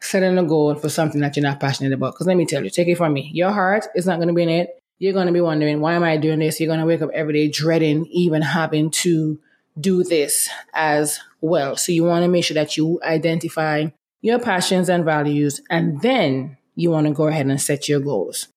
setting 0.01 0.37
a 0.37 0.43
goal 0.43 0.73
for 0.75 0.89
something 0.89 1.21
that 1.21 1.35
you're 1.35 1.43
not 1.43 1.59
passionate 1.59 1.93
about. 1.93 2.13
Because 2.13 2.27
let 2.27 2.37
me 2.37 2.45
tell 2.45 2.63
you, 2.63 2.69
take 2.69 2.87
it 2.87 2.97
from 2.97 3.13
me, 3.13 3.29
your 3.33 3.51
heart 3.51 3.85
is 3.95 4.05
not 4.05 4.15
going 4.15 4.29
to 4.29 4.33
be 4.33 4.43
in 4.43 4.49
it. 4.49 4.79
You're 4.97 5.13
going 5.13 5.27
to 5.27 5.33
be 5.33 5.41
wondering, 5.41 5.81
why 5.81 5.93
am 5.93 6.03
I 6.03 6.17
doing 6.17 6.39
this? 6.39 6.59
You're 6.59 6.67
going 6.67 6.79
to 6.79 6.85
wake 6.85 7.01
up 7.01 7.11
every 7.13 7.33
day 7.33 7.47
dreading 7.49 8.05
even 8.07 8.41
having 8.41 8.91
to 8.91 9.39
do 9.79 10.03
this 10.03 10.49
as 10.73 11.19
well. 11.41 11.75
So 11.75 11.91
you 11.91 12.03
want 12.03 12.23
to 12.23 12.27
make 12.27 12.45
sure 12.45 12.55
that 12.55 12.77
you 12.77 12.99
identify 13.03 13.87
your 14.21 14.39
passions 14.39 14.89
and 14.89 15.05
values, 15.05 15.61
and 15.69 16.01
then 16.01 16.57
you 16.75 16.91
want 16.91 17.07
to 17.07 17.13
go 17.13 17.27
ahead 17.27 17.47
and 17.47 17.61
set 17.61 17.87
your 17.87 17.99
goals. 17.99 18.47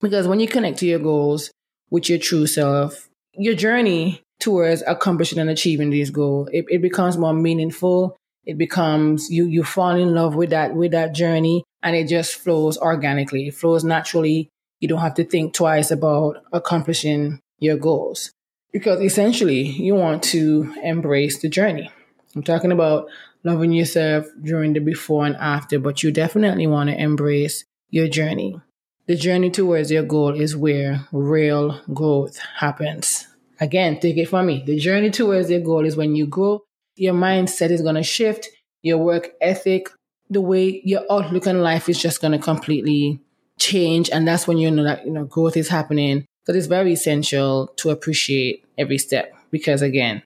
Because 0.00 0.26
when 0.26 0.40
you 0.40 0.48
connect 0.48 0.78
to 0.78 0.86
your 0.86 0.98
goals 0.98 1.50
with 1.90 2.08
your 2.08 2.18
true 2.18 2.46
self, 2.46 3.08
your 3.34 3.54
journey 3.54 4.22
towards 4.38 4.82
accomplishing 4.86 5.38
and 5.38 5.50
achieving 5.50 5.90
these 5.90 6.10
goals, 6.10 6.48
it, 6.52 6.64
it 6.68 6.80
becomes 6.80 7.18
more 7.18 7.34
meaningful. 7.34 8.16
It 8.44 8.56
becomes 8.56 9.30
you 9.30 9.44
you 9.46 9.62
fall 9.62 9.94
in 9.96 10.14
love 10.14 10.34
with 10.34 10.50
that 10.50 10.74
with 10.74 10.92
that 10.92 11.14
journey 11.14 11.62
and 11.82 11.94
it 11.94 12.08
just 12.08 12.36
flows 12.36 12.78
organically. 12.78 13.48
It 13.48 13.54
flows 13.54 13.84
naturally. 13.84 14.48
You 14.80 14.88
don't 14.88 15.00
have 15.00 15.14
to 15.14 15.24
think 15.24 15.52
twice 15.52 15.90
about 15.90 16.38
accomplishing 16.52 17.40
your 17.58 17.76
goals. 17.76 18.30
Because 18.72 19.00
essentially 19.00 19.62
you 19.62 19.94
want 19.94 20.22
to 20.24 20.74
embrace 20.82 21.40
the 21.40 21.48
journey. 21.48 21.90
I'm 22.36 22.42
talking 22.42 22.72
about 22.72 23.08
loving 23.42 23.72
yourself 23.72 24.26
during 24.42 24.72
the 24.72 24.80
before 24.80 25.26
and 25.26 25.36
after, 25.36 25.78
but 25.78 26.02
you 26.02 26.12
definitely 26.12 26.66
want 26.66 26.90
to 26.90 27.00
embrace 27.00 27.64
your 27.90 28.08
journey. 28.08 28.60
The 29.06 29.16
journey 29.16 29.50
towards 29.50 29.90
your 29.90 30.04
goal 30.04 30.40
is 30.40 30.56
where 30.56 31.06
real 31.10 31.80
growth 31.92 32.38
happens. 32.38 33.26
Again, 33.58 33.98
take 33.98 34.16
it 34.16 34.28
from 34.28 34.46
me. 34.46 34.62
The 34.64 34.78
journey 34.78 35.10
towards 35.10 35.50
your 35.50 35.60
goal 35.60 35.84
is 35.84 35.96
when 35.96 36.14
you 36.14 36.26
grow, 36.26 36.62
your 36.94 37.14
mindset 37.14 37.70
is 37.70 37.82
going 37.82 37.96
to 37.96 38.02
shift, 38.02 38.48
your 38.82 38.98
work 38.98 39.30
ethic, 39.40 39.88
the 40.28 40.40
way 40.40 40.80
your 40.84 41.02
outlook 41.10 41.46
on 41.48 41.60
life 41.60 41.88
is 41.88 42.00
just 42.00 42.20
going 42.20 42.32
to 42.32 42.38
completely 42.38 43.20
change. 43.58 44.08
And 44.10 44.28
that's 44.28 44.46
when 44.46 44.58
you 44.58 44.70
know 44.70 44.84
that, 44.84 45.04
you 45.04 45.10
know, 45.10 45.24
growth 45.24 45.56
is 45.56 45.68
happening 45.68 46.24
because 46.44 46.56
it's 46.56 46.66
very 46.66 46.92
essential 46.92 47.68
to 47.76 47.90
appreciate 47.90 48.64
every 48.78 48.98
step. 48.98 49.32
Because 49.50 49.82
again, 49.82 50.22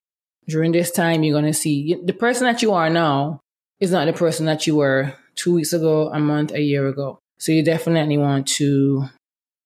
during 0.49 0.73
this 0.73 0.91
time, 0.91 1.23
you're 1.23 1.39
going 1.39 1.51
to 1.51 1.59
see 1.59 1.95
the 2.03 2.13
person 2.13 2.45
that 2.45 2.63
you 2.63 2.73
are 2.73 2.91
now 2.91 3.41
is 3.81 3.91
not 3.91 4.07
the 4.07 4.13
person 4.13 4.47
that 4.47 4.67
you 4.67 4.77
were 4.77 5.15
two 5.35 5.55
weeks 5.55 5.73
ago, 5.73 6.11
a 6.11 6.21
month, 6.21 6.53
a 6.53 6.61
year 6.61 6.87
ago. 6.87 7.19
So 7.39 7.53
you 7.53 7.63
definitely 7.63 8.19
want 8.19 8.47
to 8.49 9.09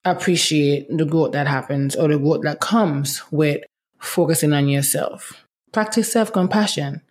appreciate 0.04 0.86
the 0.96 1.04
growth 1.04 1.32
that 1.32 1.46
happens 1.46 1.94
or 1.96 2.08
the 2.08 2.18
growth 2.18 2.42
that 2.42 2.60
comes 2.60 3.22
with 3.30 3.62
focusing 3.98 4.52
on 4.52 4.68
yourself. 4.68 5.44
Practice 5.72 6.10
self 6.12 6.32
compassion, 6.32 7.02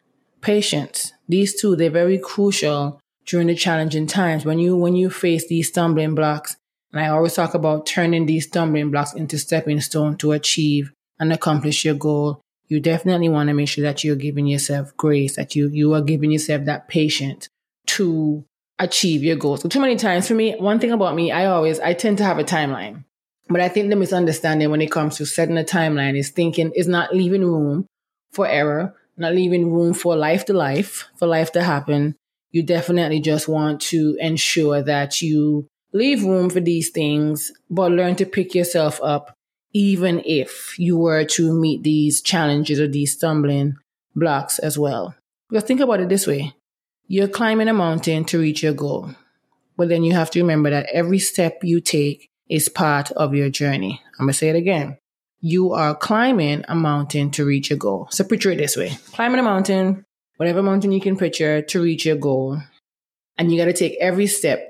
patience. 0.42 1.14
These 1.30 1.60
two, 1.60 1.76
they're 1.76 1.90
very 1.90 2.18
crucial 2.18 3.00
during 3.26 3.48
the 3.48 3.56
challenging 3.56 4.08
times 4.08 4.46
when 4.46 4.58
you 4.58 4.76
when 4.76 4.96
you 4.96 5.10
face 5.10 5.48
these 5.48 5.68
stumbling 5.68 6.16
blocks. 6.16 6.56
And 6.92 7.02
I 7.02 7.10
always 7.10 7.34
talk 7.34 7.54
about 7.54 7.86
turning 7.86 8.26
these 8.26 8.46
stumbling 8.46 8.92
blocks 8.92 9.14
into 9.14 9.38
stepping 9.38 9.82
stone 9.82 10.18
to 10.18 10.32
achieve 10.32 10.92
and 11.20 11.34
accomplish 11.34 11.84
your 11.84 11.96
goal. 11.96 12.42
You 12.68 12.80
definitely 12.80 13.30
want 13.30 13.48
to 13.48 13.54
make 13.54 13.70
sure 13.70 13.84
that 13.84 14.04
you're 14.04 14.16
giving 14.16 14.48
yourself 14.48 14.96
grace, 14.98 15.36
that 15.36 15.56
you 15.56 15.70
you 15.70 15.94
are 15.94 16.02
giving 16.02 16.32
yourself 16.32 16.66
that 16.66 16.88
patience 16.88 17.50
to 17.88 18.44
achieve 18.80 19.24
your 19.24 19.36
goals. 19.36 19.62
So 19.62 19.70
too 19.70 19.80
many 19.80 19.96
times 19.96 20.28
for 20.28 20.36
me, 20.36 20.56
one 20.56 20.80
thing 20.80 20.92
about 20.92 21.16
me, 21.16 21.32
I 21.32 21.46
always, 21.46 21.80
I 21.80 21.94
tend 21.94 22.18
to 22.20 22.24
have 22.24 22.40
a 22.40 22.44
timeline. 22.44 23.04
But 23.50 23.62
I 23.62 23.70
think 23.70 23.90
the 23.90 23.96
misunderstanding 23.96 24.70
when 24.70 24.82
it 24.82 24.92
comes 24.92 25.18
to 25.18 25.26
setting 25.26 25.58
a 25.58 25.64
timeline 25.64 26.18
is 26.18 26.30
thinking 26.30 26.72
is 26.76 26.88
not 26.88 27.16
leaving 27.16 27.46
room 27.46 27.86
for 28.32 28.46
error, 28.46 28.94
not 29.16 29.34
leaving 29.34 29.72
room 29.72 29.94
for 29.94 30.16
life 30.16 30.46
to 30.46 30.54
life, 30.54 31.08
for 31.16 31.28
life 31.28 31.54
to 31.54 31.64
happen. 31.64 32.16
You 32.52 32.64
definitely 32.64 33.22
just 33.22 33.48
want 33.48 33.82
to 33.84 34.18
ensure 34.20 34.82
that 34.82 35.22
you 35.22 35.68
leave 35.94 36.24
room 36.24 36.50
for 36.50 36.60
these 36.60 36.90
things, 36.90 37.52
but 37.70 37.92
learn 37.92 38.16
to 38.18 38.26
pick 38.26 38.54
yourself 38.54 39.00
up, 39.02 39.36
even 39.74 40.22
if 40.26 40.78
you 40.78 40.98
were 40.98 41.26
to 41.26 41.54
meet 41.54 41.84
these 41.84 42.22
challenges 42.22 42.80
or 42.80 42.88
these 42.88 43.14
stumbling 43.14 43.76
blocks 44.16 44.60
as 44.60 44.78
well. 44.78 45.16
Because 45.50 45.64
think 45.64 45.80
about 45.80 46.02
it 46.02 46.10
this 46.10 46.28
way 46.28 46.54
you're 47.10 47.28
climbing 47.28 47.70
a 47.70 47.74
mountain 47.74 48.26
to 48.26 48.40
reach 48.40 48.62
your 48.62 48.74
goal. 48.74 49.12
But 49.78 49.90
then 49.90 50.04
you 50.04 50.14
have 50.14 50.30
to 50.32 50.42
remember 50.42 50.70
that 50.70 50.90
every 50.92 51.20
step 51.20 51.60
you 51.64 51.80
take 51.80 52.30
is 52.50 52.68
part 52.68 53.12
of 53.12 53.34
your 53.34 53.50
journey. 53.50 54.02
I'm 54.20 54.26
going 54.26 54.34
to 54.34 54.38
say 54.38 54.50
it 54.50 54.56
again. 54.56 54.98
You 55.40 55.72
are 55.72 55.96
climbing 55.96 56.66
a 56.68 56.76
mountain 56.76 57.32
to 57.32 57.46
reach 57.46 57.70
your 57.70 57.80
goal. 57.80 58.08
So 58.12 58.24
picture 58.24 58.52
it 58.52 58.58
this 58.58 58.76
way. 58.76 58.98
Climbing 59.14 59.40
a 59.40 59.44
mountain, 59.44 60.04
whatever 60.38 60.64
mountain 60.64 60.92
you 60.92 61.00
can 61.00 61.16
picture 61.16 61.62
to 61.62 61.82
reach 61.82 62.06
your 62.06 62.16
goal. 62.16 62.58
And 63.38 63.52
you 63.52 63.58
got 63.58 63.66
to 63.66 63.74
take 63.74 63.96
every 64.02 64.28
step 64.28 64.70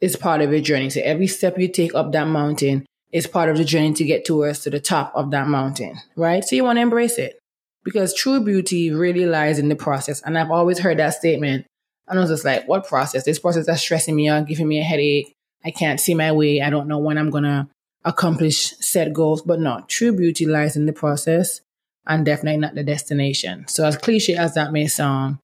is 0.00 0.16
part 0.16 0.40
of 0.40 0.50
your 0.50 0.60
journey. 0.60 0.90
So 0.90 1.00
every 1.02 1.26
step 1.26 1.58
you 1.58 1.68
take 1.68 1.94
up 1.94 2.12
that 2.12 2.26
mountain 2.26 2.86
is 3.12 3.26
part 3.26 3.48
of 3.48 3.56
the 3.56 3.64
journey 3.64 3.92
to 3.94 4.04
get 4.04 4.24
towards 4.24 4.60
to 4.60 4.70
the 4.70 4.80
top 4.80 5.12
of 5.14 5.30
that 5.30 5.46
mountain, 5.46 5.96
right? 6.16 6.44
So 6.44 6.56
you 6.56 6.64
want 6.64 6.78
to 6.78 6.82
embrace 6.82 7.18
it 7.18 7.38
because 7.84 8.12
true 8.12 8.40
beauty 8.40 8.90
really 8.90 9.26
lies 9.26 9.58
in 9.58 9.68
the 9.68 9.76
process. 9.76 10.20
And 10.22 10.36
I've 10.36 10.50
always 10.50 10.78
heard 10.78 10.98
that 10.98 11.14
statement 11.14 11.66
and 12.08 12.18
I 12.18 12.22
was 12.22 12.30
just 12.30 12.44
like, 12.44 12.68
what 12.68 12.86
process? 12.86 13.24
This 13.24 13.38
process 13.38 13.66
that's 13.66 13.80
stressing 13.80 14.14
me 14.14 14.28
out, 14.28 14.46
giving 14.46 14.68
me 14.68 14.78
a 14.78 14.82
headache. 14.82 15.32
I 15.64 15.70
can't 15.70 16.00
see 16.00 16.14
my 16.14 16.32
way. 16.32 16.60
I 16.60 16.70
don't 16.70 16.88
know 16.88 16.98
when 16.98 17.16
I'm 17.16 17.30
going 17.30 17.44
to 17.44 17.68
accomplish 18.04 18.76
set 18.78 19.12
goals. 19.12 19.42
But 19.42 19.60
no, 19.60 19.84
true 19.88 20.14
beauty 20.14 20.44
lies 20.44 20.76
in 20.76 20.86
the 20.86 20.92
process 20.92 21.60
and 22.06 22.26
definitely 22.26 22.60
not 22.60 22.74
the 22.74 22.84
destination. 22.84 23.66
So 23.68 23.86
as 23.86 23.96
cliche 23.96 24.34
as 24.34 24.54
that 24.54 24.72
may 24.72 24.86
sound, 24.86 25.38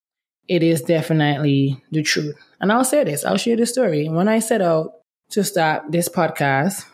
it 0.48 0.62
is 0.62 0.82
definitely 0.82 1.82
the 1.90 2.02
truth. 2.02 2.36
And 2.60 2.70
I'll 2.70 2.84
say 2.84 3.04
this, 3.04 3.24
I'll 3.24 3.38
share 3.38 3.56
the 3.56 3.66
story. 3.66 4.08
When 4.08 4.28
I 4.28 4.38
set 4.40 4.60
out 4.60 4.92
to 5.30 5.42
start 5.44 5.90
this 5.90 6.08
podcast, 6.08 6.84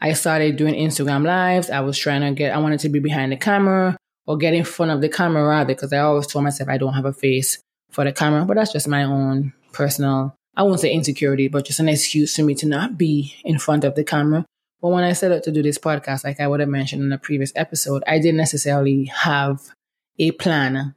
I 0.00 0.12
started 0.12 0.56
doing 0.56 0.74
Instagram 0.74 1.24
lives. 1.24 1.70
I 1.70 1.80
was 1.80 1.96
trying 1.96 2.22
to 2.22 2.32
get, 2.32 2.54
I 2.54 2.58
wanted 2.58 2.80
to 2.80 2.88
be 2.88 2.98
behind 2.98 3.32
the 3.32 3.36
camera 3.36 3.96
or 4.26 4.36
get 4.36 4.54
in 4.54 4.64
front 4.64 4.92
of 4.92 5.00
the 5.00 5.08
camera 5.08 5.64
because 5.64 5.92
I 5.92 5.98
always 5.98 6.26
told 6.26 6.44
myself 6.44 6.68
I 6.68 6.78
don't 6.78 6.94
have 6.94 7.04
a 7.04 7.12
face 7.12 7.58
for 7.90 8.04
the 8.04 8.12
camera, 8.12 8.44
but 8.44 8.56
that's 8.56 8.72
just 8.72 8.88
my 8.88 9.04
own 9.04 9.52
personal, 9.72 10.34
I 10.56 10.62
won't 10.62 10.80
say 10.80 10.92
insecurity, 10.92 11.48
but 11.48 11.64
just 11.64 11.80
an 11.80 11.88
excuse 11.88 12.34
for 12.34 12.42
me 12.42 12.54
to 12.56 12.66
not 12.66 12.98
be 12.98 13.34
in 13.44 13.58
front 13.58 13.84
of 13.84 13.94
the 13.94 14.04
camera. 14.04 14.44
But 14.80 14.88
when 14.88 15.04
I 15.04 15.12
set 15.12 15.32
out 15.32 15.42
to 15.44 15.52
do 15.52 15.62
this 15.62 15.78
podcast, 15.78 16.24
like 16.24 16.40
I 16.40 16.48
would 16.48 16.60
have 16.60 16.68
mentioned 16.68 17.02
in 17.02 17.12
a 17.12 17.18
previous 17.18 17.52
episode, 17.54 18.02
I 18.06 18.18
didn't 18.18 18.36
necessarily 18.36 19.06
have 19.06 19.60
a 20.18 20.32
plan. 20.32 20.94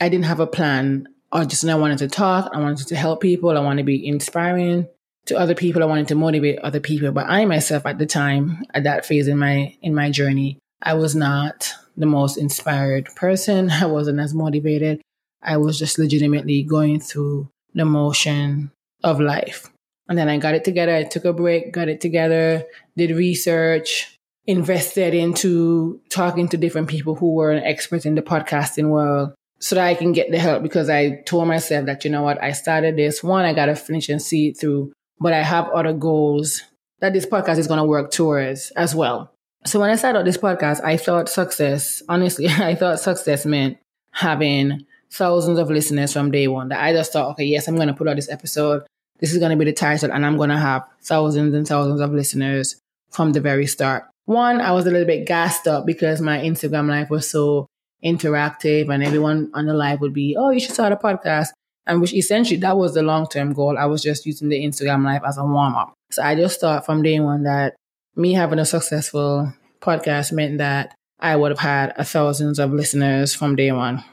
I 0.00 0.08
didn't 0.08 0.26
have 0.26 0.40
a 0.40 0.46
plan. 0.46 1.08
I 1.32 1.44
just 1.44 1.64
I 1.64 1.74
wanted 1.74 1.98
to 1.98 2.08
talk. 2.08 2.50
I 2.52 2.60
wanted 2.60 2.86
to 2.88 2.96
help 2.96 3.20
people. 3.20 3.56
I 3.56 3.60
wanted 3.60 3.82
to 3.82 3.86
be 3.86 4.06
inspiring 4.06 4.88
to 5.26 5.36
other 5.36 5.54
people. 5.54 5.82
I 5.82 5.86
wanted 5.86 6.08
to 6.08 6.14
motivate 6.14 6.58
other 6.60 6.80
people. 6.80 7.10
But 7.12 7.26
I 7.28 7.44
myself 7.44 7.84
at 7.86 7.98
the 7.98 8.06
time, 8.06 8.62
at 8.74 8.84
that 8.84 9.04
phase 9.04 9.28
in 9.28 9.38
my 9.38 9.76
in 9.82 9.94
my 9.94 10.10
journey, 10.10 10.58
I 10.82 10.94
was 10.94 11.14
not 11.14 11.72
the 11.96 12.06
most 12.06 12.36
inspired 12.36 13.06
person. 13.16 13.70
I 13.82 13.86
wasn't 13.86 14.20
as 14.20 14.34
motivated. 14.34 15.02
I 15.42 15.58
was 15.58 15.78
just 15.78 15.98
legitimately 15.98 16.62
going 16.62 17.00
through 17.00 17.48
the 17.74 17.84
motion 17.84 18.70
of 19.04 19.20
life. 19.20 19.70
And 20.08 20.16
then 20.16 20.28
I 20.28 20.38
got 20.38 20.54
it 20.54 20.64
together. 20.64 20.94
I 20.94 21.02
took 21.02 21.24
a 21.24 21.32
break, 21.32 21.72
got 21.72 21.88
it 21.88 22.00
together, 22.00 22.64
did 22.96 23.10
research, 23.10 24.16
invested 24.46 25.14
into 25.14 26.00
talking 26.08 26.48
to 26.48 26.56
different 26.56 26.88
people 26.88 27.16
who 27.16 27.34
were 27.34 27.50
an 27.50 27.64
expert 27.64 28.06
in 28.06 28.14
the 28.14 28.22
podcasting 28.22 28.88
world 28.88 29.34
so 29.58 29.74
that 29.74 29.86
I 29.86 29.94
can 29.94 30.12
get 30.12 30.30
the 30.30 30.38
help 30.38 30.62
because 30.62 30.88
I 30.88 31.22
told 31.22 31.48
myself 31.48 31.86
that, 31.86 32.04
you 32.04 32.10
know 32.10 32.22
what, 32.22 32.42
I 32.42 32.52
started 32.52 32.96
this. 32.96 33.22
One, 33.22 33.44
I 33.44 33.54
got 33.54 33.66
to 33.66 33.76
finish 33.76 34.08
and 34.08 34.20
see 34.20 34.48
it 34.48 34.58
through, 34.58 34.92
but 35.18 35.32
I 35.32 35.42
have 35.42 35.68
other 35.70 35.92
goals 35.92 36.62
that 37.00 37.12
this 37.12 37.26
podcast 37.26 37.58
is 37.58 37.66
going 37.66 37.78
to 37.78 37.84
work 37.84 38.10
towards 38.10 38.70
as 38.72 38.94
well. 38.94 39.32
So 39.64 39.80
when 39.80 39.90
I 39.90 39.96
started 39.96 40.26
this 40.26 40.38
podcast, 40.38 40.84
I 40.84 40.96
thought 40.96 41.28
success, 41.28 42.02
honestly, 42.08 42.48
I 42.48 42.74
thought 42.74 43.00
success 43.00 43.46
meant 43.46 43.78
having 44.12 44.84
thousands 45.10 45.58
of 45.58 45.70
listeners 45.70 46.12
from 46.12 46.30
day 46.30 46.48
one 46.48 46.68
that 46.68 46.82
I 46.82 46.92
just 46.92 47.12
thought, 47.12 47.30
okay, 47.32 47.44
yes, 47.44 47.68
I'm 47.68 47.76
going 47.76 47.88
to 47.88 47.94
put 47.94 48.08
out 48.08 48.16
this 48.16 48.30
episode. 48.30 48.82
This 49.18 49.32
is 49.32 49.38
going 49.38 49.50
to 49.50 49.56
be 49.56 49.64
the 49.64 49.72
title, 49.72 50.12
and 50.12 50.26
I'm 50.26 50.36
going 50.36 50.50
to 50.50 50.58
have 50.58 50.84
thousands 51.02 51.54
and 51.54 51.66
thousands 51.66 52.00
of 52.00 52.12
listeners 52.12 52.76
from 53.10 53.32
the 53.32 53.40
very 53.40 53.66
start. 53.66 54.04
One, 54.26 54.60
I 54.60 54.72
was 54.72 54.86
a 54.86 54.90
little 54.90 55.06
bit 55.06 55.26
gassed 55.26 55.66
up 55.66 55.86
because 55.86 56.20
my 56.20 56.38
Instagram 56.38 56.88
life 56.88 57.08
was 57.08 57.30
so 57.30 57.66
interactive, 58.04 58.92
and 58.92 59.02
everyone 59.02 59.50
on 59.54 59.66
the 59.66 59.74
live 59.74 60.00
would 60.00 60.12
be, 60.12 60.36
oh, 60.38 60.50
you 60.50 60.60
should 60.60 60.74
start 60.74 60.92
a 60.92 60.96
podcast. 60.96 61.48
And 61.86 62.00
which 62.00 62.14
essentially 62.14 62.58
that 62.60 62.76
was 62.76 62.94
the 62.94 63.02
long 63.02 63.28
term 63.28 63.52
goal. 63.52 63.78
I 63.78 63.86
was 63.86 64.02
just 64.02 64.26
using 64.26 64.48
the 64.48 64.64
Instagram 64.64 65.04
live 65.04 65.22
as 65.24 65.38
a 65.38 65.44
warm 65.44 65.74
up. 65.74 65.94
So 66.10 66.22
I 66.22 66.34
just 66.34 66.60
thought 66.60 66.84
from 66.84 67.02
day 67.02 67.20
one 67.20 67.44
that 67.44 67.76
me 68.16 68.32
having 68.32 68.58
a 68.58 68.64
successful 68.64 69.52
podcast 69.80 70.32
meant 70.32 70.58
that 70.58 70.94
I 71.20 71.36
would 71.36 71.52
have 71.52 71.60
had 71.60 71.94
thousands 72.06 72.58
of 72.58 72.72
listeners 72.72 73.34
from 73.34 73.56
day 73.56 73.70
one. 73.72 74.04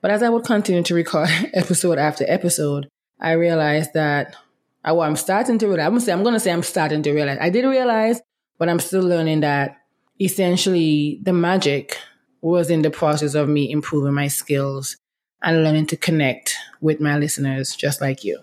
But 0.00 0.10
as 0.10 0.22
I 0.22 0.30
would 0.30 0.44
continue 0.44 0.82
to 0.82 0.94
record 0.94 1.28
episode 1.52 1.98
after 1.98 2.24
episode, 2.26 2.88
I 3.20 3.32
realized 3.32 3.92
that 3.94 4.34
I, 4.82 4.92
well, 4.92 5.02
I'm 5.02 5.16
starting 5.16 5.58
to 5.58 5.66
realize, 5.66 5.86
I'm 5.86 5.92
gonna 5.92 6.00
say, 6.00 6.12
I'm 6.12 6.22
gonna 6.22 6.40
say 6.40 6.52
I'm 6.52 6.62
starting 6.62 7.02
to 7.02 7.12
realize. 7.12 7.38
I 7.40 7.50
did 7.50 7.66
realize, 7.66 8.20
but 8.58 8.68
I'm 8.68 8.80
still 8.80 9.02
learning 9.02 9.40
that 9.40 9.76
essentially 10.20 11.20
the 11.22 11.32
magic 11.32 11.98
was 12.40 12.70
in 12.70 12.82
the 12.82 12.90
process 12.90 13.34
of 13.34 13.48
me 13.48 13.70
improving 13.70 14.14
my 14.14 14.28
skills 14.28 14.96
and 15.42 15.62
learning 15.62 15.86
to 15.86 15.96
connect 15.96 16.54
with 16.80 17.00
my 17.00 17.16
listeners 17.18 17.74
just 17.74 18.00
like 18.00 18.24
you. 18.24 18.40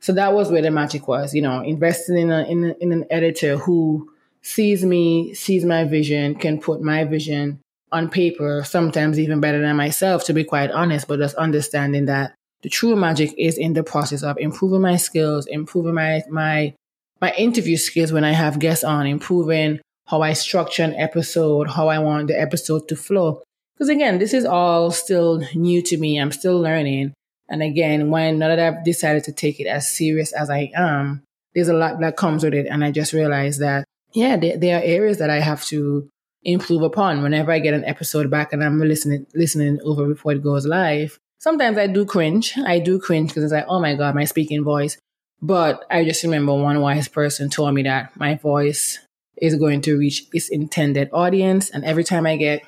So 0.00 0.12
that 0.14 0.32
was 0.32 0.50
where 0.50 0.62
the 0.62 0.70
magic 0.70 1.08
was, 1.08 1.34
you 1.34 1.42
know, 1.42 1.60
investing 1.60 2.16
in, 2.16 2.30
a, 2.30 2.42
in, 2.44 2.74
in 2.80 2.92
an 2.92 3.04
editor 3.10 3.58
who 3.58 4.10
sees 4.42 4.84
me, 4.84 5.34
sees 5.34 5.64
my 5.64 5.84
vision, 5.84 6.34
can 6.34 6.60
put 6.60 6.80
my 6.80 7.04
vision 7.04 7.60
on 7.92 8.08
paper, 8.08 8.62
sometimes 8.64 9.18
even 9.18 9.40
better 9.40 9.60
than 9.60 9.76
myself, 9.76 10.24
to 10.24 10.32
be 10.32 10.44
quite 10.44 10.70
honest, 10.70 11.06
but 11.06 11.18
just 11.18 11.34
understanding 11.36 12.06
that 12.06 12.34
the 12.62 12.68
true 12.68 12.96
magic 12.96 13.34
is 13.36 13.58
in 13.58 13.74
the 13.74 13.82
process 13.82 14.22
of 14.22 14.38
improving 14.38 14.80
my 14.80 14.96
skills, 14.96 15.46
improving 15.46 15.94
my, 15.94 16.22
my, 16.30 16.74
my 17.20 17.32
interview 17.34 17.76
skills 17.76 18.12
when 18.12 18.24
I 18.24 18.32
have 18.32 18.58
guests 18.58 18.84
on, 18.84 19.06
improving 19.06 19.80
how 20.10 20.22
I 20.22 20.32
structure 20.32 20.82
an 20.82 20.94
episode, 20.94 21.70
how 21.70 21.88
I 21.88 22.00
want 22.00 22.26
the 22.26 22.40
episode 22.40 22.88
to 22.88 22.96
flow. 22.96 23.42
Because 23.74 23.88
again, 23.88 24.18
this 24.18 24.34
is 24.34 24.44
all 24.44 24.90
still 24.90 25.40
new 25.54 25.80
to 25.82 25.96
me. 25.96 26.18
I'm 26.18 26.32
still 26.32 26.60
learning. 26.60 27.14
And 27.48 27.62
again, 27.62 28.10
when 28.10 28.40
now 28.40 28.48
that 28.48 28.58
I've 28.58 28.84
decided 28.84 29.22
to 29.24 29.32
take 29.32 29.60
it 29.60 29.68
as 29.68 29.90
serious 29.90 30.32
as 30.32 30.50
I 30.50 30.72
am, 30.74 31.22
there's 31.54 31.68
a 31.68 31.74
lot 31.74 32.00
that 32.00 32.16
comes 32.16 32.42
with 32.42 32.54
it. 32.54 32.66
And 32.66 32.84
I 32.84 32.90
just 32.90 33.12
realized 33.12 33.60
that, 33.60 33.84
yeah, 34.12 34.36
there, 34.36 34.56
there 34.58 34.78
are 34.78 34.82
areas 34.82 35.18
that 35.18 35.30
I 35.30 35.38
have 35.38 35.64
to 35.66 36.08
improve 36.42 36.82
upon 36.82 37.22
whenever 37.22 37.52
I 37.52 37.60
get 37.60 37.74
an 37.74 37.84
episode 37.84 38.30
back 38.30 38.52
and 38.52 38.64
I'm 38.64 38.80
listening, 38.80 39.26
listening 39.34 39.78
over 39.84 40.06
before 40.08 40.32
it 40.32 40.42
goes 40.42 40.66
live. 40.66 41.18
Sometimes 41.38 41.78
I 41.78 41.86
do 41.86 42.04
cringe. 42.04 42.54
I 42.58 42.80
do 42.80 42.98
cringe 42.98 43.28
because 43.30 43.44
it's 43.44 43.52
like, 43.52 43.66
oh 43.68 43.80
my 43.80 43.94
God, 43.94 44.16
my 44.16 44.24
speaking 44.24 44.64
voice. 44.64 44.98
But 45.40 45.84
I 45.88 46.04
just 46.04 46.24
remember 46.24 46.54
one 46.54 46.80
wise 46.80 47.08
person 47.08 47.48
told 47.48 47.74
me 47.74 47.84
that 47.84 48.18
my 48.18 48.34
voice 48.34 48.98
is 49.40 49.56
going 49.56 49.80
to 49.82 49.98
reach 49.98 50.26
its 50.32 50.48
intended 50.48 51.10
audience. 51.12 51.70
And 51.70 51.84
every 51.84 52.04
time 52.04 52.26
I 52.26 52.36
get 52.36 52.62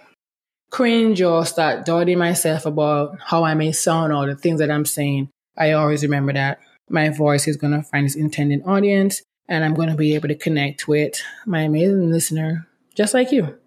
cringe 0.71 1.21
or 1.21 1.45
start 1.45 1.85
doubting 1.85 2.19
myself 2.19 2.67
about 2.67 3.19
how 3.21 3.45
I 3.45 3.55
may 3.55 3.73
sound 3.73 4.13
or 4.13 4.27
the 4.27 4.37
things 4.37 4.59
that 4.61 4.71
I'm 4.71 4.87
saying, 4.87 5.29
I 5.57 5.73
always 5.73 6.03
remember 6.03 6.33
that 6.33 6.61
my 6.89 7.11
voice 7.11 7.47
is 7.47 7.57
going 7.57 7.75
to 7.75 7.83
find 7.83 8.07
its 8.07 8.15
intended 8.15 8.63
audience 8.67 9.23
and 9.49 9.65
I'm 9.65 9.75
going 9.75 9.91
to 9.91 9.95
be 9.95 10.15
able 10.15 10.29
to 10.29 10.35
connect 10.35 10.89
with 10.89 11.21
my 11.47 11.63
amazing 11.63 12.11
listener 12.11 12.67
just 12.95 13.15
like 13.15 13.33
you. 13.33 13.59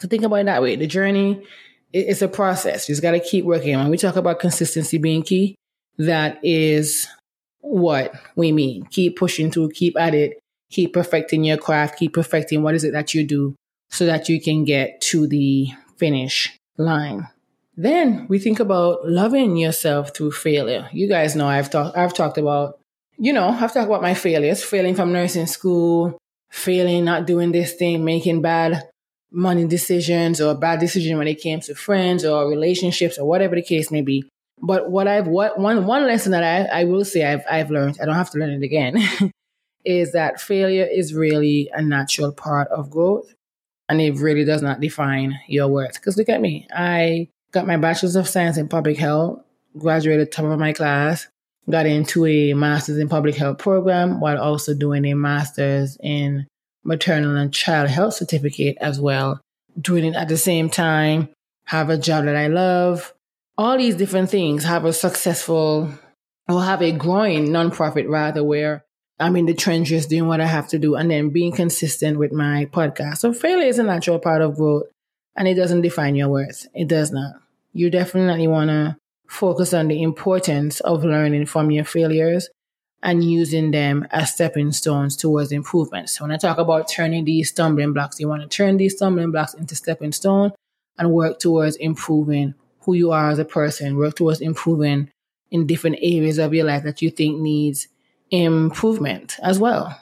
So 0.00 0.08
think 0.08 0.24
about 0.24 0.36
it 0.36 0.46
that 0.46 0.62
way. 0.62 0.76
The 0.76 0.86
journey 0.86 1.42
is 1.92 2.22
a 2.22 2.28
process. 2.28 2.88
You 2.88 2.92
just 2.92 3.02
got 3.02 3.12
to 3.12 3.20
keep 3.20 3.44
working. 3.44 3.76
When 3.76 3.88
we 3.88 3.96
talk 3.96 4.16
about 4.16 4.40
consistency 4.40 4.98
being 4.98 5.22
key, 5.22 5.54
that 5.98 6.38
is 6.42 7.06
what 7.60 8.14
we 8.34 8.52
mean. 8.52 8.84
Keep 8.86 9.16
pushing 9.16 9.50
through, 9.50 9.70
keep 9.70 9.98
at 9.98 10.14
it, 10.14 10.38
keep 10.70 10.92
perfecting 10.92 11.44
your 11.44 11.56
craft, 11.56 11.98
keep 11.98 12.12
perfecting 12.14 12.62
what 12.62 12.74
is 12.74 12.84
it 12.84 12.92
that 12.92 13.14
you 13.14 13.24
do 13.24 13.54
so 13.90 14.06
that 14.06 14.28
you 14.28 14.40
can 14.40 14.64
get 14.64 15.00
to 15.00 15.26
the 15.26 15.68
finish 15.96 16.56
line. 16.76 17.28
Then 17.76 18.26
we 18.28 18.38
think 18.38 18.58
about 18.58 19.06
loving 19.06 19.56
yourself 19.56 20.14
through 20.16 20.32
failure. 20.32 20.88
You 20.92 21.08
guys 21.08 21.36
know 21.36 21.46
I've 21.46 21.70
talked 21.70 21.96
I've 21.96 22.14
talked 22.14 22.38
about, 22.38 22.78
you 23.18 23.32
know, 23.32 23.48
I've 23.48 23.72
talked 23.72 23.86
about 23.86 24.02
my 24.02 24.14
failures, 24.14 24.64
failing 24.64 24.94
from 24.94 25.12
nursing 25.12 25.46
school, 25.46 26.16
failing, 26.50 27.04
not 27.04 27.26
doing 27.26 27.52
this 27.52 27.74
thing, 27.74 28.04
making 28.04 28.40
bad 28.40 28.82
money 29.30 29.66
decisions 29.66 30.40
or 30.40 30.54
bad 30.54 30.80
decision 30.80 31.18
when 31.18 31.28
it 31.28 31.40
came 31.40 31.60
to 31.60 31.74
friends 31.74 32.24
or 32.24 32.48
relationships 32.48 33.18
or 33.18 33.28
whatever 33.28 33.54
the 33.54 33.62
case 33.62 33.90
may 33.90 34.00
be. 34.00 34.24
But 34.62 34.90
what 34.90 35.06
I've 35.06 35.26
what 35.26 35.58
one 35.58 35.84
one 35.84 36.06
lesson 36.06 36.32
that 36.32 36.44
I, 36.44 36.80
I 36.80 36.84
will 36.84 37.04
say 37.04 37.24
I've 37.24 37.44
I've 37.50 37.70
learned, 37.70 37.98
I 38.00 38.06
don't 38.06 38.14
have 38.14 38.30
to 38.30 38.38
learn 38.38 38.50
it 38.50 38.62
again, 38.62 38.96
is 39.86 40.12
that 40.12 40.40
failure 40.40 40.84
is 40.90 41.14
really 41.14 41.70
a 41.72 41.80
natural 41.80 42.32
part 42.32 42.68
of 42.68 42.90
growth. 42.90 43.32
And 43.88 44.00
it 44.00 44.16
really 44.16 44.44
does 44.44 44.62
not 44.62 44.80
define 44.80 45.38
your 45.46 45.68
worth. 45.68 45.94
Because 45.94 46.16
look 46.16 46.28
at 46.28 46.40
me. 46.40 46.66
I 46.74 47.28
got 47.52 47.66
my 47.66 47.76
bachelor's 47.76 48.16
of 48.16 48.28
science 48.28 48.56
in 48.56 48.68
public 48.68 48.98
health, 48.98 49.42
graduated 49.78 50.32
top 50.32 50.46
of 50.46 50.58
my 50.58 50.72
class, 50.72 51.28
got 51.70 51.86
into 51.86 52.26
a 52.26 52.52
master's 52.54 52.98
in 52.98 53.08
public 53.08 53.36
health 53.36 53.58
program 53.58 54.20
while 54.20 54.38
also 54.38 54.74
doing 54.74 55.04
a 55.04 55.14
master's 55.14 55.96
in 56.02 56.46
maternal 56.82 57.36
and 57.36 57.54
child 57.54 57.88
health 57.88 58.14
certificate 58.14 58.76
as 58.80 59.00
well. 59.00 59.40
Doing 59.80 60.04
it 60.04 60.16
at 60.16 60.28
the 60.28 60.36
same 60.36 60.68
time, 60.68 61.28
have 61.66 61.90
a 61.90 61.98
job 61.98 62.24
that 62.24 62.36
I 62.36 62.48
love, 62.48 63.12
all 63.58 63.78
these 63.78 63.96
different 63.96 64.30
things, 64.30 64.64
have 64.64 64.84
a 64.84 64.92
successful 64.92 65.90
or 66.48 66.62
have 66.62 66.82
a 66.82 66.92
growing 66.92 67.48
nonprofit 67.48 68.08
rather 68.08 68.42
where 68.42 68.84
I'm 69.18 69.36
in 69.36 69.46
the 69.46 69.54
trenches 69.54 70.06
doing 70.06 70.26
what 70.26 70.40
I 70.40 70.46
have 70.46 70.68
to 70.68 70.78
do 70.78 70.94
and 70.94 71.10
then 71.10 71.30
being 71.30 71.52
consistent 71.52 72.18
with 72.18 72.32
my 72.32 72.66
podcast. 72.66 73.18
So 73.18 73.32
failure 73.32 73.66
is 73.66 73.78
a 73.78 73.82
natural 73.82 74.18
part 74.18 74.42
of 74.42 74.56
growth 74.56 74.84
and 75.34 75.48
it 75.48 75.54
doesn't 75.54 75.80
define 75.80 76.16
your 76.16 76.28
worth. 76.28 76.66
It 76.74 76.88
does 76.88 77.12
not. 77.12 77.36
You 77.72 77.90
definitely 77.90 78.46
want 78.46 78.68
to 78.68 78.96
focus 79.26 79.72
on 79.72 79.88
the 79.88 80.02
importance 80.02 80.80
of 80.80 81.04
learning 81.04 81.46
from 81.46 81.70
your 81.70 81.84
failures 81.84 82.48
and 83.02 83.24
using 83.24 83.70
them 83.70 84.06
as 84.10 84.32
stepping 84.32 84.72
stones 84.72 85.16
towards 85.16 85.52
improvement. 85.52 86.10
So 86.10 86.24
when 86.24 86.32
I 86.32 86.36
talk 86.36 86.58
about 86.58 86.88
turning 86.88 87.24
these 87.24 87.50
stumbling 87.50 87.92
blocks, 87.92 88.20
you 88.20 88.28
want 88.28 88.42
to 88.42 88.48
turn 88.48 88.76
these 88.76 88.96
stumbling 88.96 89.30
blocks 89.30 89.54
into 89.54 89.74
stepping 89.74 90.12
stone 90.12 90.52
and 90.98 91.12
work 91.12 91.38
towards 91.38 91.76
improving 91.76 92.54
who 92.80 92.94
you 92.94 93.12
are 93.12 93.30
as 93.30 93.38
a 93.38 93.44
person, 93.44 93.96
work 93.96 94.16
towards 94.16 94.40
improving 94.40 95.10
in 95.50 95.66
different 95.66 95.96
areas 96.00 96.38
of 96.38 96.52
your 96.52 96.66
life 96.66 96.82
that 96.82 97.00
you 97.00 97.10
think 97.10 97.40
needs 97.40 97.88
improvement 98.30 99.36
as 99.42 99.58
well. 99.58 99.98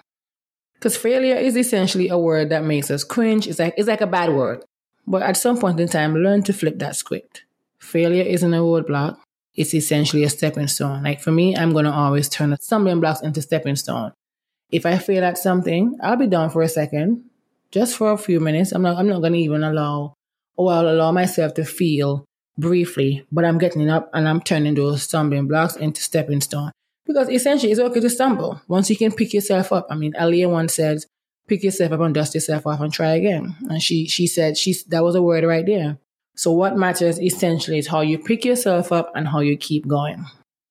Because 0.75 0.97
failure 0.97 1.37
is 1.37 1.57
essentially 1.57 2.09
a 2.09 2.19
word 2.19 2.51
that 2.51 2.65
makes 2.65 2.91
us 2.91 3.05
cringe. 3.05 3.47
It's 3.47 3.59
like 3.59 3.75
it's 3.77 3.89
like 3.89 4.01
a 4.01 4.07
bad 4.07 4.35
word. 4.35 4.65
But 5.07 5.23
at 5.23 5.37
some 5.37 5.59
point 5.59 5.81
in 5.81 5.89
time, 5.89 6.15
learn 6.15 6.43
to 6.45 6.53
flip 6.53 6.79
that 6.79 6.97
script. 6.97 7.45
Failure 7.79 8.23
isn't 8.23 8.55
a 8.55 8.59
roadblock. 8.59 9.19
It's 9.55 9.75
essentially 9.75 10.25
a 10.25 10.31
stepping 10.31 10.69
stone. 10.69 11.03
Like 11.03 11.21
for 11.21 11.31
me, 11.31 11.57
I'm 11.57 11.73
gonna 11.73 11.93
always 11.93 12.29
turn 12.29 12.57
stumbling 12.61 13.01
blocks 13.01 13.21
into 13.21 13.43
stepping 13.43 13.77
stone. 13.77 14.13
If 14.71 14.87
I 14.87 14.99
fail 14.99 15.25
at 15.25 15.39
something, 15.39 15.97
I'll 16.03 16.17
be 16.17 16.27
down 16.27 16.51
for 16.51 16.63
a 16.63 16.69
second, 16.69 17.25
just 17.71 17.97
for 17.97 18.11
a 18.11 18.19
few 18.19 18.41
minutes. 18.41 18.73
I'm 18.73 18.83
not 18.83 18.99
I'm 18.99 19.09
not 19.09 19.23
gonna 19.23 19.37
even 19.37 19.63
allow 19.63 20.15
or 20.57 20.73
I'll 20.73 20.89
allow 20.89 21.13
myself 21.13 21.55
to 21.55 21.65
feel 21.65 22.25
briefly, 22.59 23.27
but 23.33 23.45
I'm 23.45 23.59
getting 23.59 23.89
up 23.91 24.11
and 24.13 24.29
I'm 24.29 24.41
turning 24.41 24.75
those 24.75 25.03
stumbling 25.03 25.49
blocks 25.49 25.77
into 25.77 26.01
stepping 26.01 26.41
stone. 26.41 26.71
Because 27.07 27.29
essentially, 27.29 27.71
it's 27.71 27.81
okay 27.81 28.01
to 28.01 28.11
stumble 28.11 28.61
once 28.67 28.89
you 28.89 28.97
can 28.97 29.13
pick 29.13 29.35
yourself 29.35 29.73
up. 29.73 29.87
I 29.91 29.95
mean, 29.95 30.15
Aaliyah 30.15 30.51
once 30.51 30.75
said, 30.75 30.99
pick 31.47 31.63
yourself 31.63 31.93
up 31.93 32.01
and 32.01 32.15
dust 32.15 32.35
yourself 32.35 32.67
off 32.67 32.81
and 32.81 32.93
try 32.93 33.11
again. 33.11 33.57
And 33.69 33.83
she, 33.83 34.07
she 34.07 34.27
said, 34.27 34.57
she, 34.57 34.75
that 34.89 35.05
was 35.05 35.15
a 35.15 35.23
word 35.23 35.45
right 35.45 35.67
there. 35.67 35.99
So 36.37 36.53
what 36.53 36.77
matters 36.77 37.21
essentially 37.21 37.79
is 37.79 37.87
how 37.87 38.01
you 38.01 38.19
pick 38.19 38.45
yourself 38.45 38.91
up 38.91 39.13
and 39.15 39.29
how 39.29 39.41
you 39.41 39.57
keep 39.57 39.87
going. 39.87 40.25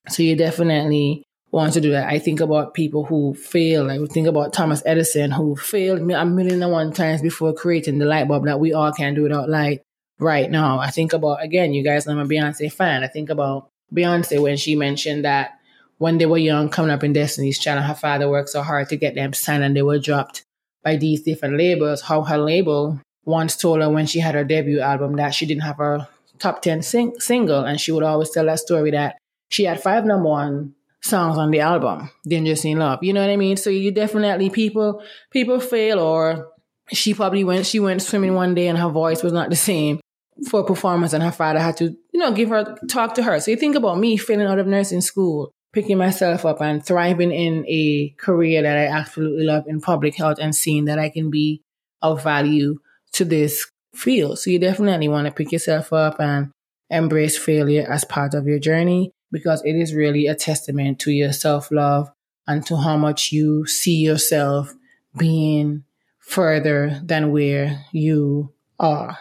So 0.10 0.24
you 0.24 0.36
definitely 0.36 1.24
want 1.52 1.74
to 1.74 1.82
do 1.82 1.92
that. 1.92 2.10
I 2.10 2.18
think 2.20 2.42
about 2.42 2.74
people 2.74 3.06
who 3.06 3.36
fail. 3.36 3.90
I 3.90 4.04
think 4.08 4.28
about 4.28 4.52
Thomas 4.52 4.82
Edison 4.86 5.32
who 5.32 5.56
failed 5.56 6.00
a 6.00 6.26
million 6.26 6.64
and 6.64 6.72
one 6.72 6.92
times 6.92 7.22
before 7.22 7.54
creating 7.54 8.00
the 8.00 8.06
light 8.06 8.28
bulb 8.28 8.46
that 8.46 8.60
we 8.60 8.74
all 8.74 8.92
can 8.92 9.14
do 9.14 9.24
without 9.24 9.50
light 9.50 9.82
right 10.20 10.50
now. 10.50 10.80
I 10.80 10.90
think 10.90 11.14
about, 11.14 11.44
again, 11.44 11.74
you 11.74 11.84
guys 11.84 12.08
know 12.08 12.14
I'm 12.14 12.20
a 12.20 12.26
Beyonce 12.26 12.74
fan. 12.74 13.04
I 13.04 13.08
think 13.08 13.30
about 13.30 13.70
Beyonce 13.94 14.42
when 14.42 14.58
she 14.58 14.76
mentioned 14.76 15.26
that 15.26 15.60
when 16.04 16.18
they 16.18 16.26
were 16.26 16.38
young, 16.38 16.68
coming 16.68 16.92
up 16.92 17.02
in 17.02 17.14
Destiny's 17.14 17.58
Child, 17.58 17.82
her 17.86 17.96
father 17.96 18.28
worked 18.28 18.50
so 18.50 18.62
hard 18.62 18.90
to 18.90 18.98
get 18.98 19.16
them 19.16 19.32
signed 19.32 19.64
and 19.64 19.74
they 19.74 19.82
were 19.82 20.00
dropped 20.00 20.44
by 20.84 20.98
these 20.98 21.22
different 21.22 21.58
labels. 21.58 22.02
How 22.02 22.24
her 22.24 22.38
label 22.38 23.00
once 23.24 23.56
told 23.56 23.80
her 23.80 23.90
when 23.90 24.06
she 24.06 24.20
had 24.20 24.36
her 24.36 24.44
debut 24.44 24.82
album 24.82 25.16
that 25.16 25.34
she 25.34 25.46
didn't 25.46 25.64
have 25.64 25.78
her 25.78 26.10
top 26.40 26.62
10 26.62 26.82
sing- 26.82 27.18
single. 27.22 27.64
And 27.64 27.80
she 27.80 27.94
would 27.94 28.04
always 28.04 28.32
tell 28.32 28.48
that 28.48 28.60
story 28.60 28.92
that 28.92 29.16
she 29.48 29.64
had 29.64 29.82
five 29.82 30.04
number 30.04 30.28
one 30.28 30.76
songs 31.02 31.38
on 31.38 31.52
the 31.52 31.62
album, 31.62 32.10
Dangerously 32.28 32.72
in 32.72 32.80
Love. 32.80 33.02
You 33.02 33.14
know 33.14 33.22
what 33.22 33.30
I 33.30 33.38
mean? 33.38 33.56
So 33.56 33.70
you 33.70 33.90
definitely, 33.90 34.50
people, 34.50 35.02
people 35.32 35.62
fail 35.62 36.02
or 36.02 36.50
she 36.92 37.14
probably 37.14 37.46
went, 37.46 37.66
she 37.66 37.80
went 37.80 38.02
swimming 38.02 38.34
one 38.34 38.56
day 38.56 38.68
and 38.68 38.78
her 38.78 38.90
voice 38.90 39.24
was 39.24 39.32
not 39.32 39.50
the 39.50 39.56
same 39.56 40.02
for 40.50 40.66
performance 40.66 41.14
and 41.14 41.24
her 41.24 41.32
father 41.32 41.62
had 41.62 41.78
to, 41.78 41.96
you 42.12 42.20
know, 42.20 42.34
give 42.34 42.50
her, 42.50 42.78
talk 42.90 43.14
to 43.14 43.24
her. 43.24 43.40
So 43.40 43.52
you 43.52 43.58
think 43.58 43.78
about 43.78 44.00
me 44.00 44.18
failing 44.18 44.48
out 44.48 44.60
of 44.60 44.68
nursing 44.68 45.00
school 45.00 45.54
picking 45.74 45.98
myself 45.98 46.46
up 46.46 46.62
and 46.62 46.86
thriving 46.86 47.32
in 47.32 47.66
a 47.68 48.10
career 48.18 48.62
that 48.62 48.78
I 48.78 48.86
absolutely 48.86 49.44
love 49.44 49.66
in 49.68 49.82
public 49.82 50.16
health 50.16 50.38
and 50.40 50.56
seeing 50.56 50.86
that 50.86 51.00
I 51.00 51.10
can 51.10 51.32
be 51.32 51.62
of 52.02 52.24
value 52.24 52.78
to 53.14 53.26
this 53.26 53.70
field. 53.96 54.40
So 54.40 54.52
you 54.52 54.60
definitely 54.60 55.08
want 55.08 55.26
to 55.26 55.34
pick 55.34 55.52
yourself 55.52 55.92
up 55.92 56.20
and 56.20 56.52
embrace 56.90 57.38
failure 57.38 57.88
as 57.90 58.06
part 58.06 58.36
of 58.36 58.46
your 58.46 58.60
journey 58.60 59.12
because 59.32 59.64
it 59.66 59.76
is 59.76 59.96
really 59.96 60.28
a 60.28 60.36
testament 60.36 61.00
to 61.00 61.12
your 61.12 61.34
self 61.34 61.72
love 61.72 62.12
and 62.48 62.66
to 62.68 62.78
how 62.78 62.96
much 62.96 63.32
you 63.32 63.66
see 63.66 63.96
yourself 63.96 64.74
being 65.18 65.84
further 66.20 67.02
than 67.04 67.32
where 67.32 67.84
you 67.92 68.54
are. 68.80 69.18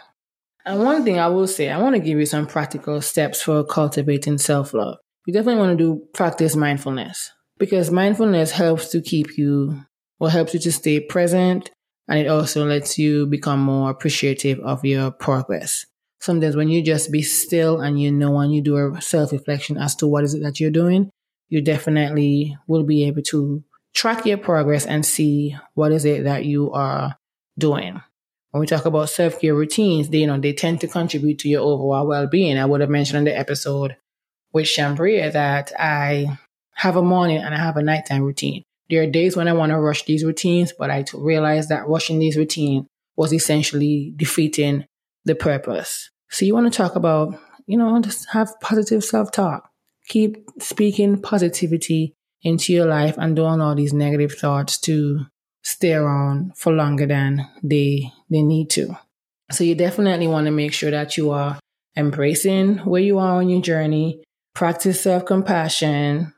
And 0.65 0.83
one 0.83 1.03
thing 1.03 1.19
I 1.19 1.27
will 1.27 1.47
say, 1.47 1.69
I 1.69 1.79
want 1.79 1.95
to 1.95 2.01
give 2.01 2.19
you 2.19 2.25
some 2.25 2.45
practical 2.45 3.01
steps 3.01 3.41
for 3.41 3.63
cultivating 3.63 4.37
self 4.37 4.73
love 4.73 4.97
you 5.25 5.33
definitely 5.33 5.59
want 5.59 5.77
to 5.77 5.83
do 5.83 6.05
practice 6.13 6.55
mindfulness 6.55 7.31
because 7.57 7.91
mindfulness 7.91 8.51
helps 8.51 8.89
to 8.89 9.01
keep 9.01 9.37
you, 9.37 9.81
or 10.19 10.29
helps 10.29 10.53
you 10.53 10.59
to 10.61 10.71
stay 10.71 10.99
present 10.99 11.69
and 12.07 12.19
it 12.19 12.27
also 12.27 12.65
lets 12.65 12.97
you 12.97 13.25
become 13.25 13.61
more 13.61 13.89
appreciative 13.89 14.59
of 14.59 14.83
your 14.83 15.11
progress. 15.11 15.85
Sometimes 16.19 16.55
when 16.55 16.69
you 16.69 16.81
just 16.81 17.11
be 17.11 17.21
still 17.21 17.81
and 17.81 17.99
you 17.99 18.11
know 18.11 18.39
and 18.39 18.53
you 18.53 18.61
do 18.61 18.77
a 18.77 19.01
self 19.01 19.31
reflection 19.31 19.77
as 19.77 19.95
to 19.97 20.07
what 20.07 20.23
is 20.23 20.33
it 20.33 20.43
that 20.43 20.59
you're 20.59 20.71
doing, 20.71 21.09
you 21.49 21.61
definitely 21.61 22.57
will 22.67 22.83
be 22.83 23.03
able 23.05 23.21
to 23.23 23.63
track 23.93 24.25
your 24.25 24.37
progress 24.37 24.85
and 24.85 25.05
see 25.05 25.55
what 25.73 25.91
is 25.91 26.05
it 26.05 26.23
that 26.23 26.45
you 26.45 26.71
are 26.71 27.15
doing. 27.57 28.01
when 28.51 28.61
we 28.61 28.67
talk 28.67 28.85
about 28.85 29.09
self 29.09 29.39
care 29.39 29.55
routines, 29.55 30.09
they, 30.09 30.19
you 30.19 30.27
know, 30.27 30.39
they 30.39 30.53
tend 30.53 30.81
to 30.81 30.87
contribute 30.87 31.39
to 31.39 31.49
your 31.49 31.61
overall 31.61 32.07
well 32.07 32.27
being. 32.27 32.57
I 32.57 32.65
would 32.65 32.81
have 32.81 32.89
mentioned 32.89 33.19
in 33.19 33.25
the 33.25 33.37
episode 33.37 33.97
with 34.53 34.67
Chambria 34.67 35.31
that 35.33 35.71
I 35.77 36.37
have 36.75 36.95
a 36.95 37.01
morning 37.01 37.37
and 37.37 37.53
I 37.53 37.57
have 37.57 37.77
a 37.77 37.83
nighttime 37.83 38.23
routine. 38.23 38.63
There 38.89 39.01
are 39.01 39.07
days 39.07 39.35
when 39.35 39.47
I 39.47 39.53
want 39.53 39.71
to 39.71 39.79
rush 39.79 40.05
these 40.05 40.23
routines, 40.23 40.73
but 40.77 40.91
I 40.91 41.05
realize 41.13 41.67
that 41.69 41.87
rushing 41.87 42.19
these 42.19 42.37
routines 42.37 42.85
was 43.15 43.33
essentially 43.33 44.13
defeating 44.15 44.85
the 45.25 45.35
purpose. 45.35 46.09
So 46.29 46.45
you 46.45 46.53
want 46.53 46.71
to 46.71 46.77
talk 46.77 46.95
about, 46.95 47.39
you 47.65 47.77
know, 47.77 47.99
just 48.01 48.29
have 48.31 48.53
positive 48.61 49.03
self 49.03 49.31
talk. 49.31 49.69
Keep 50.07 50.49
speaking 50.59 51.21
positivity 51.21 52.13
into 52.41 52.73
your 52.73 52.85
life 52.85 53.15
and 53.17 53.35
don't 53.35 53.59
allow 53.59 53.73
these 53.73 53.93
negative 53.93 54.33
thoughts 54.33 54.77
to 54.81 55.25
stay 55.63 55.93
around 55.93 56.57
for 56.57 56.73
longer 56.73 57.05
than 57.05 57.47
they 57.63 58.11
they 58.29 58.41
need 58.41 58.69
to. 58.71 58.97
So 59.51 59.63
you 59.63 59.75
definitely 59.75 60.27
want 60.27 60.45
to 60.45 60.51
make 60.51 60.73
sure 60.73 60.91
that 60.91 61.15
you 61.15 61.31
are 61.31 61.59
embracing 61.95 62.79
where 62.79 63.01
you 63.01 63.19
are 63.19 63.37
on 63.37 63.49
your 63.49 63.61
journey, 63.61 64.21
practice 64.53 65.01
self-compassion. 65.01 66.33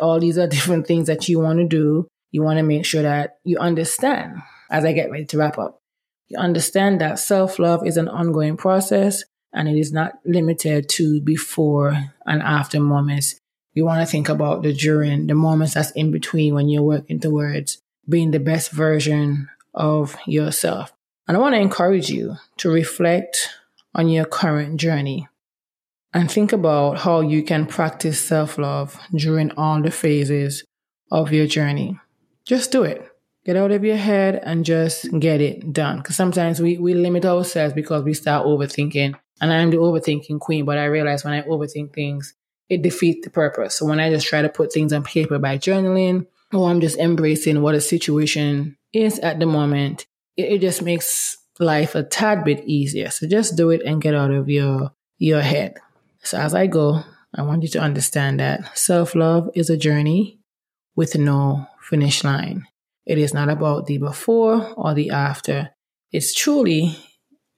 All 0.00 0.20
these 0.20 0.38
are 0.38 0.46
different 0.46 0.86
things 0.86 1.06
that 1.06 1.28
you 1.28 1.40
want 1.40 1.58
to 1.58 1.66
do. 1.66 2.06
You 2.30 2.42
want 2.42 2.58
to 2.58 2.62
make 2.62 2.84
sure 2.84 3.02
that 3.02 3.38
you 3.44 3.58
understand 3.58 4.42
as 4.70 4.84
I 4.84 4.92
get 4.92 5.10
ready 5.10 5.24
to 5.26 5.38
wrap 5.38 5.58
up. 5.58 5.80
You 6.28 6.38
understand 6.38 7.00
that 7.00 7.18
self-love 7.18 7.86
is 7.86 7.96
an 7.96 8.08
ongoing 8.08 8.56
process 8.56 9.24
and 9.52 9.68
it 9.68 9.78
is 9.78 9.92
not 9.92 10.14
limited 10.24 10.88
to 10.90 11.20
before 11.20 12.12
and 12.26 12.42
after 12.42 12.80
moments. 12.80 13.40
You 13.74 13.84
want 13.84 14.00
to 14.00 14.10
think 14.10 14.28
about 14.28 14.62
the 14.62 14.72
during, 14.72 15.26
the 15.26 15.34
moments 15.34 15.74
that's 15.74 15.92
in 15.92 16.10
between 16.10 16.54
when 16.54 16.68
you're 16.68 16.82
working 16.82 17.20
towards 17.20 17.78
being 18.08 18.30
the 18.30 18.40
best 18.40 18.70
version 18.70 19.48
of 19.74 20.16
yourself. 20.26 20.92
And 21.28 21.36
I 21.36 21.40
want 21.40 21.54
to 21.54 21.60
encourage 21.60 22.10
you 22.10 22.36
to 22.58 22.70
reflect 22.70 23.50
on 23.94 24.08
your 24.08 24.24
current 24.24 24.78
journey 24.80 25.28
and 26.16 26.30
think 26.30 26.54
about 26.54 26.96
how 26.96 27.20
you 27.20 27.42
can 27.42 27.66
practice 27.66 28.18
self 28.18 28.56
love 28.56 28.98
during 29.14 29.50
all 29.52 29.82
the 29.82 29.90
phases 29.90 30.64
of 31.12 31.30
your 31.30 31.46
journey. 31.46 32.00
Just 32.46 32.72
do 32.72 32.84
it. 32.84 33.06
Get 33.44 33.56
out 33.56 33.70
of 33.70 33.84
your 33.84 33.98
head 33.98 34.40
and 34.42 34.64
just 34.64 35.10
get 35.20 35.42
it 35.42 35.74
done. 35.74 35.98
Because 35.98 36.16
sometimes 36.16 36.58
we, 36.58 36.78
we 36.78 36.94
limit 36.94 37.26
ourselves 37.26 37.74
because 37.74 38.02
we 38.02 38.14
start 38.14 38.46
overthinking. 38.46 39.14
And 39.42 39.52
I'm 39.52 39.70
the 39.70 39.76
overthinking 39.76 40.40
queen, 40.40 40.64
but 40.64 40.78
I 40.78 40.86
realize 40.86 41.22
when 41.22 41.34
I 41.34 41.42
overthink 41.42 41.92
things, 41.92 42.34
it 42.70 42.80
defeats 42.80 43.22
the 43.22 43.30
purpose. 43.30 43.74
So 43.74 43.84
when 43.84 44.00
I 44.00 44.08
just 44.08 44.26
try 44.26 44.40
to 44.40 44.48
put 44.48 44.72
things 44.72 44.94
on 44.94 45.04
paper 45.04 45.38
by 45.38 45.58
journaling, 45.58 46.26
or 46.50 46.70
I'm 46.70 46.80
just 46.80 46.98
embracing 46.98 47.60
what 47.60 47.74
a 47.74 47.80
situation 47.82 48.78
is 48.94 49.18
at 49.18 49.38
the 49.38 49.46
moment, 49.46 50.06
it, 50.38 50.54
it 50.54 50.60
just 50.62 50.80
makes 50.80 51.36
life 51.58 51.94
a 51.94 52.02
tad 52.02 52.42
bit 52.42 52.64
easier. 52.64 53.10
So 53.10 53.28
just 53.28 53.54
do 53.54 53.68
it 53.68 53.82
and 53.84 54.00
get 54.00 54.14
out 54.14 54.30
of 54.30 54.48
your 54.48 54.92
your 55.18 55.42
head. 55.42 55.76
So 56.26 56.38
as 56.38 56.54
I 56.54 56.66
go, 56.66 57.04
I 57.32 57.42
want 57.42 57.62
you 57.62 57.68
to 57.68 57.78
understand 57.78 58.40
that 58.40 58.76
self-love 58.76 59.50
is 59.54 59.70
a 59.70 59.76
journey 59.76 60.40
with 60.96 61.16
no 61.16 61.68
finish 61.80 62.24
line. 62.24 62.66
It 63.04 63.18
is 63.18 63.32
not 63.32 63.48
about 63.48 63.86
the 63.86 63.98
before 63.98 64.74
or 64.76 64.92
the 64.92 65.10
after. 65.10 65.70
It's 66.10 66.34
truly 66.34 66.98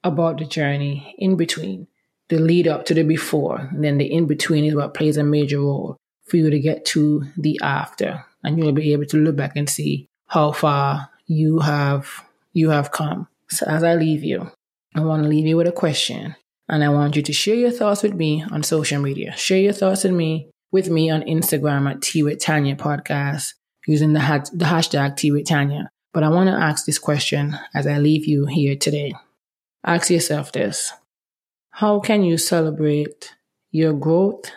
about 0.04 0.36
the 0.36 0.44
journey 0.44 1.14
in 1.16 1.36
between, 1.36 1.86
the 2.28 2.38
lead 2.38 2.68
up 2.68 2.84
to 2.86 2.94
the 2.94 3.04
before, 3.04 3.56
and 3.58 3.82
then 3.82 3.96
the 3.96 4.12
in 4.12 4.26
between 4.26 4.64
is 4.64 4.74
what 4.74 4.92
plays 4.92 5.16
a 5.16 5.24
major 5.24 5.60
role 5.60 5.96
for 6.26 6.36
you 6.36 6.50
to 6.50 6.60
get 6.60 6.84
to 6.84 7.24
the 7.38 7.58
after 7.62 8.26
and 8.44 8.58
you'll 8.58 8.72
be 8.72 8.92
able 8.92 9.06
to 9.06 9.16
look 9.16 9.36
back 9.36 9.56
and 9.56 9.70
see 9.70 10.10
how 10.26 10.52
far 10.52 11.08
you 11.26 11.60
have 11.60 12.22
you 12.52 12.68
have 12.68 12.92
come. 12.92 13.28
So 13.48 13.64
as 13.66 13.82
I 13.82 13.94
leave 13.94 14.22
you, 14.22 14.50
I 14.94 15.00
want 15.00 15.22
to 15.22 15.28
leave 15.28 15.46
you 15.46 15.56
with 15.56 15.68
a 15.68 15.72
question. 15.72 16.36
And 16.68 16.84
I 16.84 16.90
want 16.90 17.16
you 17.16 17.22
to 17.22 17.32
share 17.32 17.54
your 17.54 17.70
thoughts 17.70 18.02
with 18.02 18.14
me 18.14 18.44
on 18.50 18.62
social 18.62 19.00
media. 19.00 19.34
Share 19.36 19.58
your 19.58 19.72
thoughts 19.72 20.04
with 20.04 20.12
me 20.12 20.50
with 20.70 20.90
me 20.90 21.10
on 21.10 21.22
Instagram 21.22 21.90
at 21.90 22.02
Tea 22.02 22.22
with 22.22 22.40
Tanya 22.40 22.76
podcast 22.76 23.54
using 23.86 24.12
the, 24.12 24.50
the 24.52 24.66
hashtag 24.66 25.16
Tea 25.16 25.32
with 25.32 25.46
Tanya. 25.46 25.90
But 26.12 26.24
I 26.24 26.28
want 26.28 26.48
to 26.48 26.54
ask 26.54 26.84
this 26.84 26.98
question 26.98 27.58
as 27.74 27.86
I 27.86 27.98
leave 27.98 28.26
you 28.26 28.46
here 28.46 28.76
today. 28.76 29.14
Ask 29.84 30.10
yourself 30.10 30.52
this. 30.52 30.92
How 31.70 32.00
can 32.00 32.22
you 32.22 32.36
celebrate 32.36 33.34
your 33.70 33.92
growth 33.92 34.50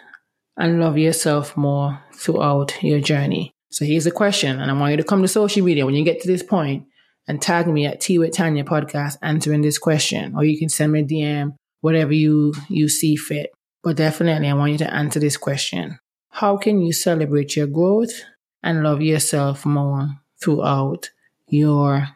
and 0.57 0.79
love 0.79 0.97
yourself 0.97 1.55
more 1.55 2.03
throughout 2.13 2.81
your 2.83 2.99
journey? 2.99 3.51
So 3.69 3.85
here's 3.85 4.05
a 4.05 4.11
question, 4.11 4.59
and 4.59 4.69
I 4.69 4.73
want 4.73 4.91
you 4.91 4.97
to 4.97 5.03
come 5.03 5.21
to 5.21 5.27
social 5.27 5.63
media 5.63 5.85
when 5.85 5.95
you 5.95 6.03
get 6.03 6.21
to 6.21 6.27
this 6.27 6.43
point 6.43 6.87
and 7.27 7.41
tag 7.41 7.67
me 7.67 7.85
at 7.85 8.01
Tea 8.01 8.19
with 8.19 8.33
Tanya 8.33 8.65
podcast 8.65 9.17
answering 9.21 9.61
this 9.61 9.77
question, 9.77 10.35
or 10.35 10.43
you 10.43 10.57
can 10.59 10.67
send 10.67 10.91
me 10.91 11.01
a 11.01 11.03
DM, 11.03 11.55
whatever 11.81 12.13
you 12.13 12.53
you 12.69 12.87
see 12.87 13.15
fit. 13.15 13.51
But 13.83 13.97
definitely, 13.97 14.47
I 14.47 14.53
want 14.53 14.71
you 14.71 14.77
to 14.79 14.93
answer 14.93 15.19
this 15.19 15.37
question: 15.37 15.99
How 16.29 16.57
can 16.57 16.81
you 16.81 16.93
celebrate 16.93 17.55
your 17.55 17.67
growth 17.67 18.23
and 18.63 18.83
love 18.83 19.01
yourself 19.01 19.65
more 19.65 20.09
throughout 20.41 21.09
your 21.47 22.07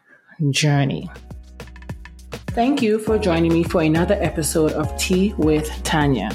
journey? 0.50 1.10
Thank 2.48 2.80
you 2.80 2.98
for 2.98 3.18
joining 3.18 3.52
me 3.52 3.64
for 3.64 3.82
another 3.82 4.16
episode 4.20 4.72
of 4.72 4.96
Tea 4.96 5.34
with 5.36 5.68
Tanya. 5.82 6.30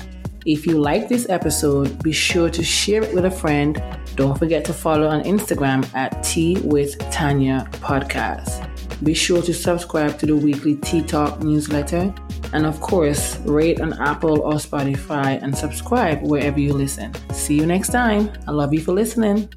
If 0.45 0.65
you 0.65 0.79
like 0.79 1.07
this 1.07 1.27
episode, 1.29 2.01
be 2.03 2.11
sure 2.11 2.49
to 2.49 2.63
share 2.63 3.03
it 3.03 3.13
with 3.13 3.25
a 3.25 3.31
friend. 3.31 3.81
Don't 4.15 4.37
forget 4.37 4.65
to 4.65 4.73
follow 4.73 5.07
on 5.07 5.23
Instagram 5.23 5.83
at 5.95 6.23
Tea 6.23 6.59
with 6.63 6.97
Tanya 7.11 7.67
Podcast. 7.73 8.70
Be 9.03 9.13
sure 9.13 9.41
to 9.41 9.53
subscribe 9.53 10.19
to 10.19 10.25
the 10.25 10.35
weekly 10.35 10.75
Tea 10.75 11.01
Talk 11.01 11.41
newsletter. 11.41 12.13
And 12.53 12.65
of 12.65 12.79
course, 12.81 13.37
rate 13.39 13.81
on 13.81 13.93
Apple 13.93 14.41
or 14.41 14.53
Spotify 14.53 15.41
and 15.41 15.57
subscribe 15.57 16.21
wherever 16.21 16.59
you 16.59 16.73
listen. 16.73 17.13
See 17.33 17.55
you 17.55 17.65
next 17.65 17.89
time. 17.89 18.31
I 18.47 18.51
love 18.51 18.73
you 18.73 18.81
for 18.81 18.91
listening. 18.93 19.49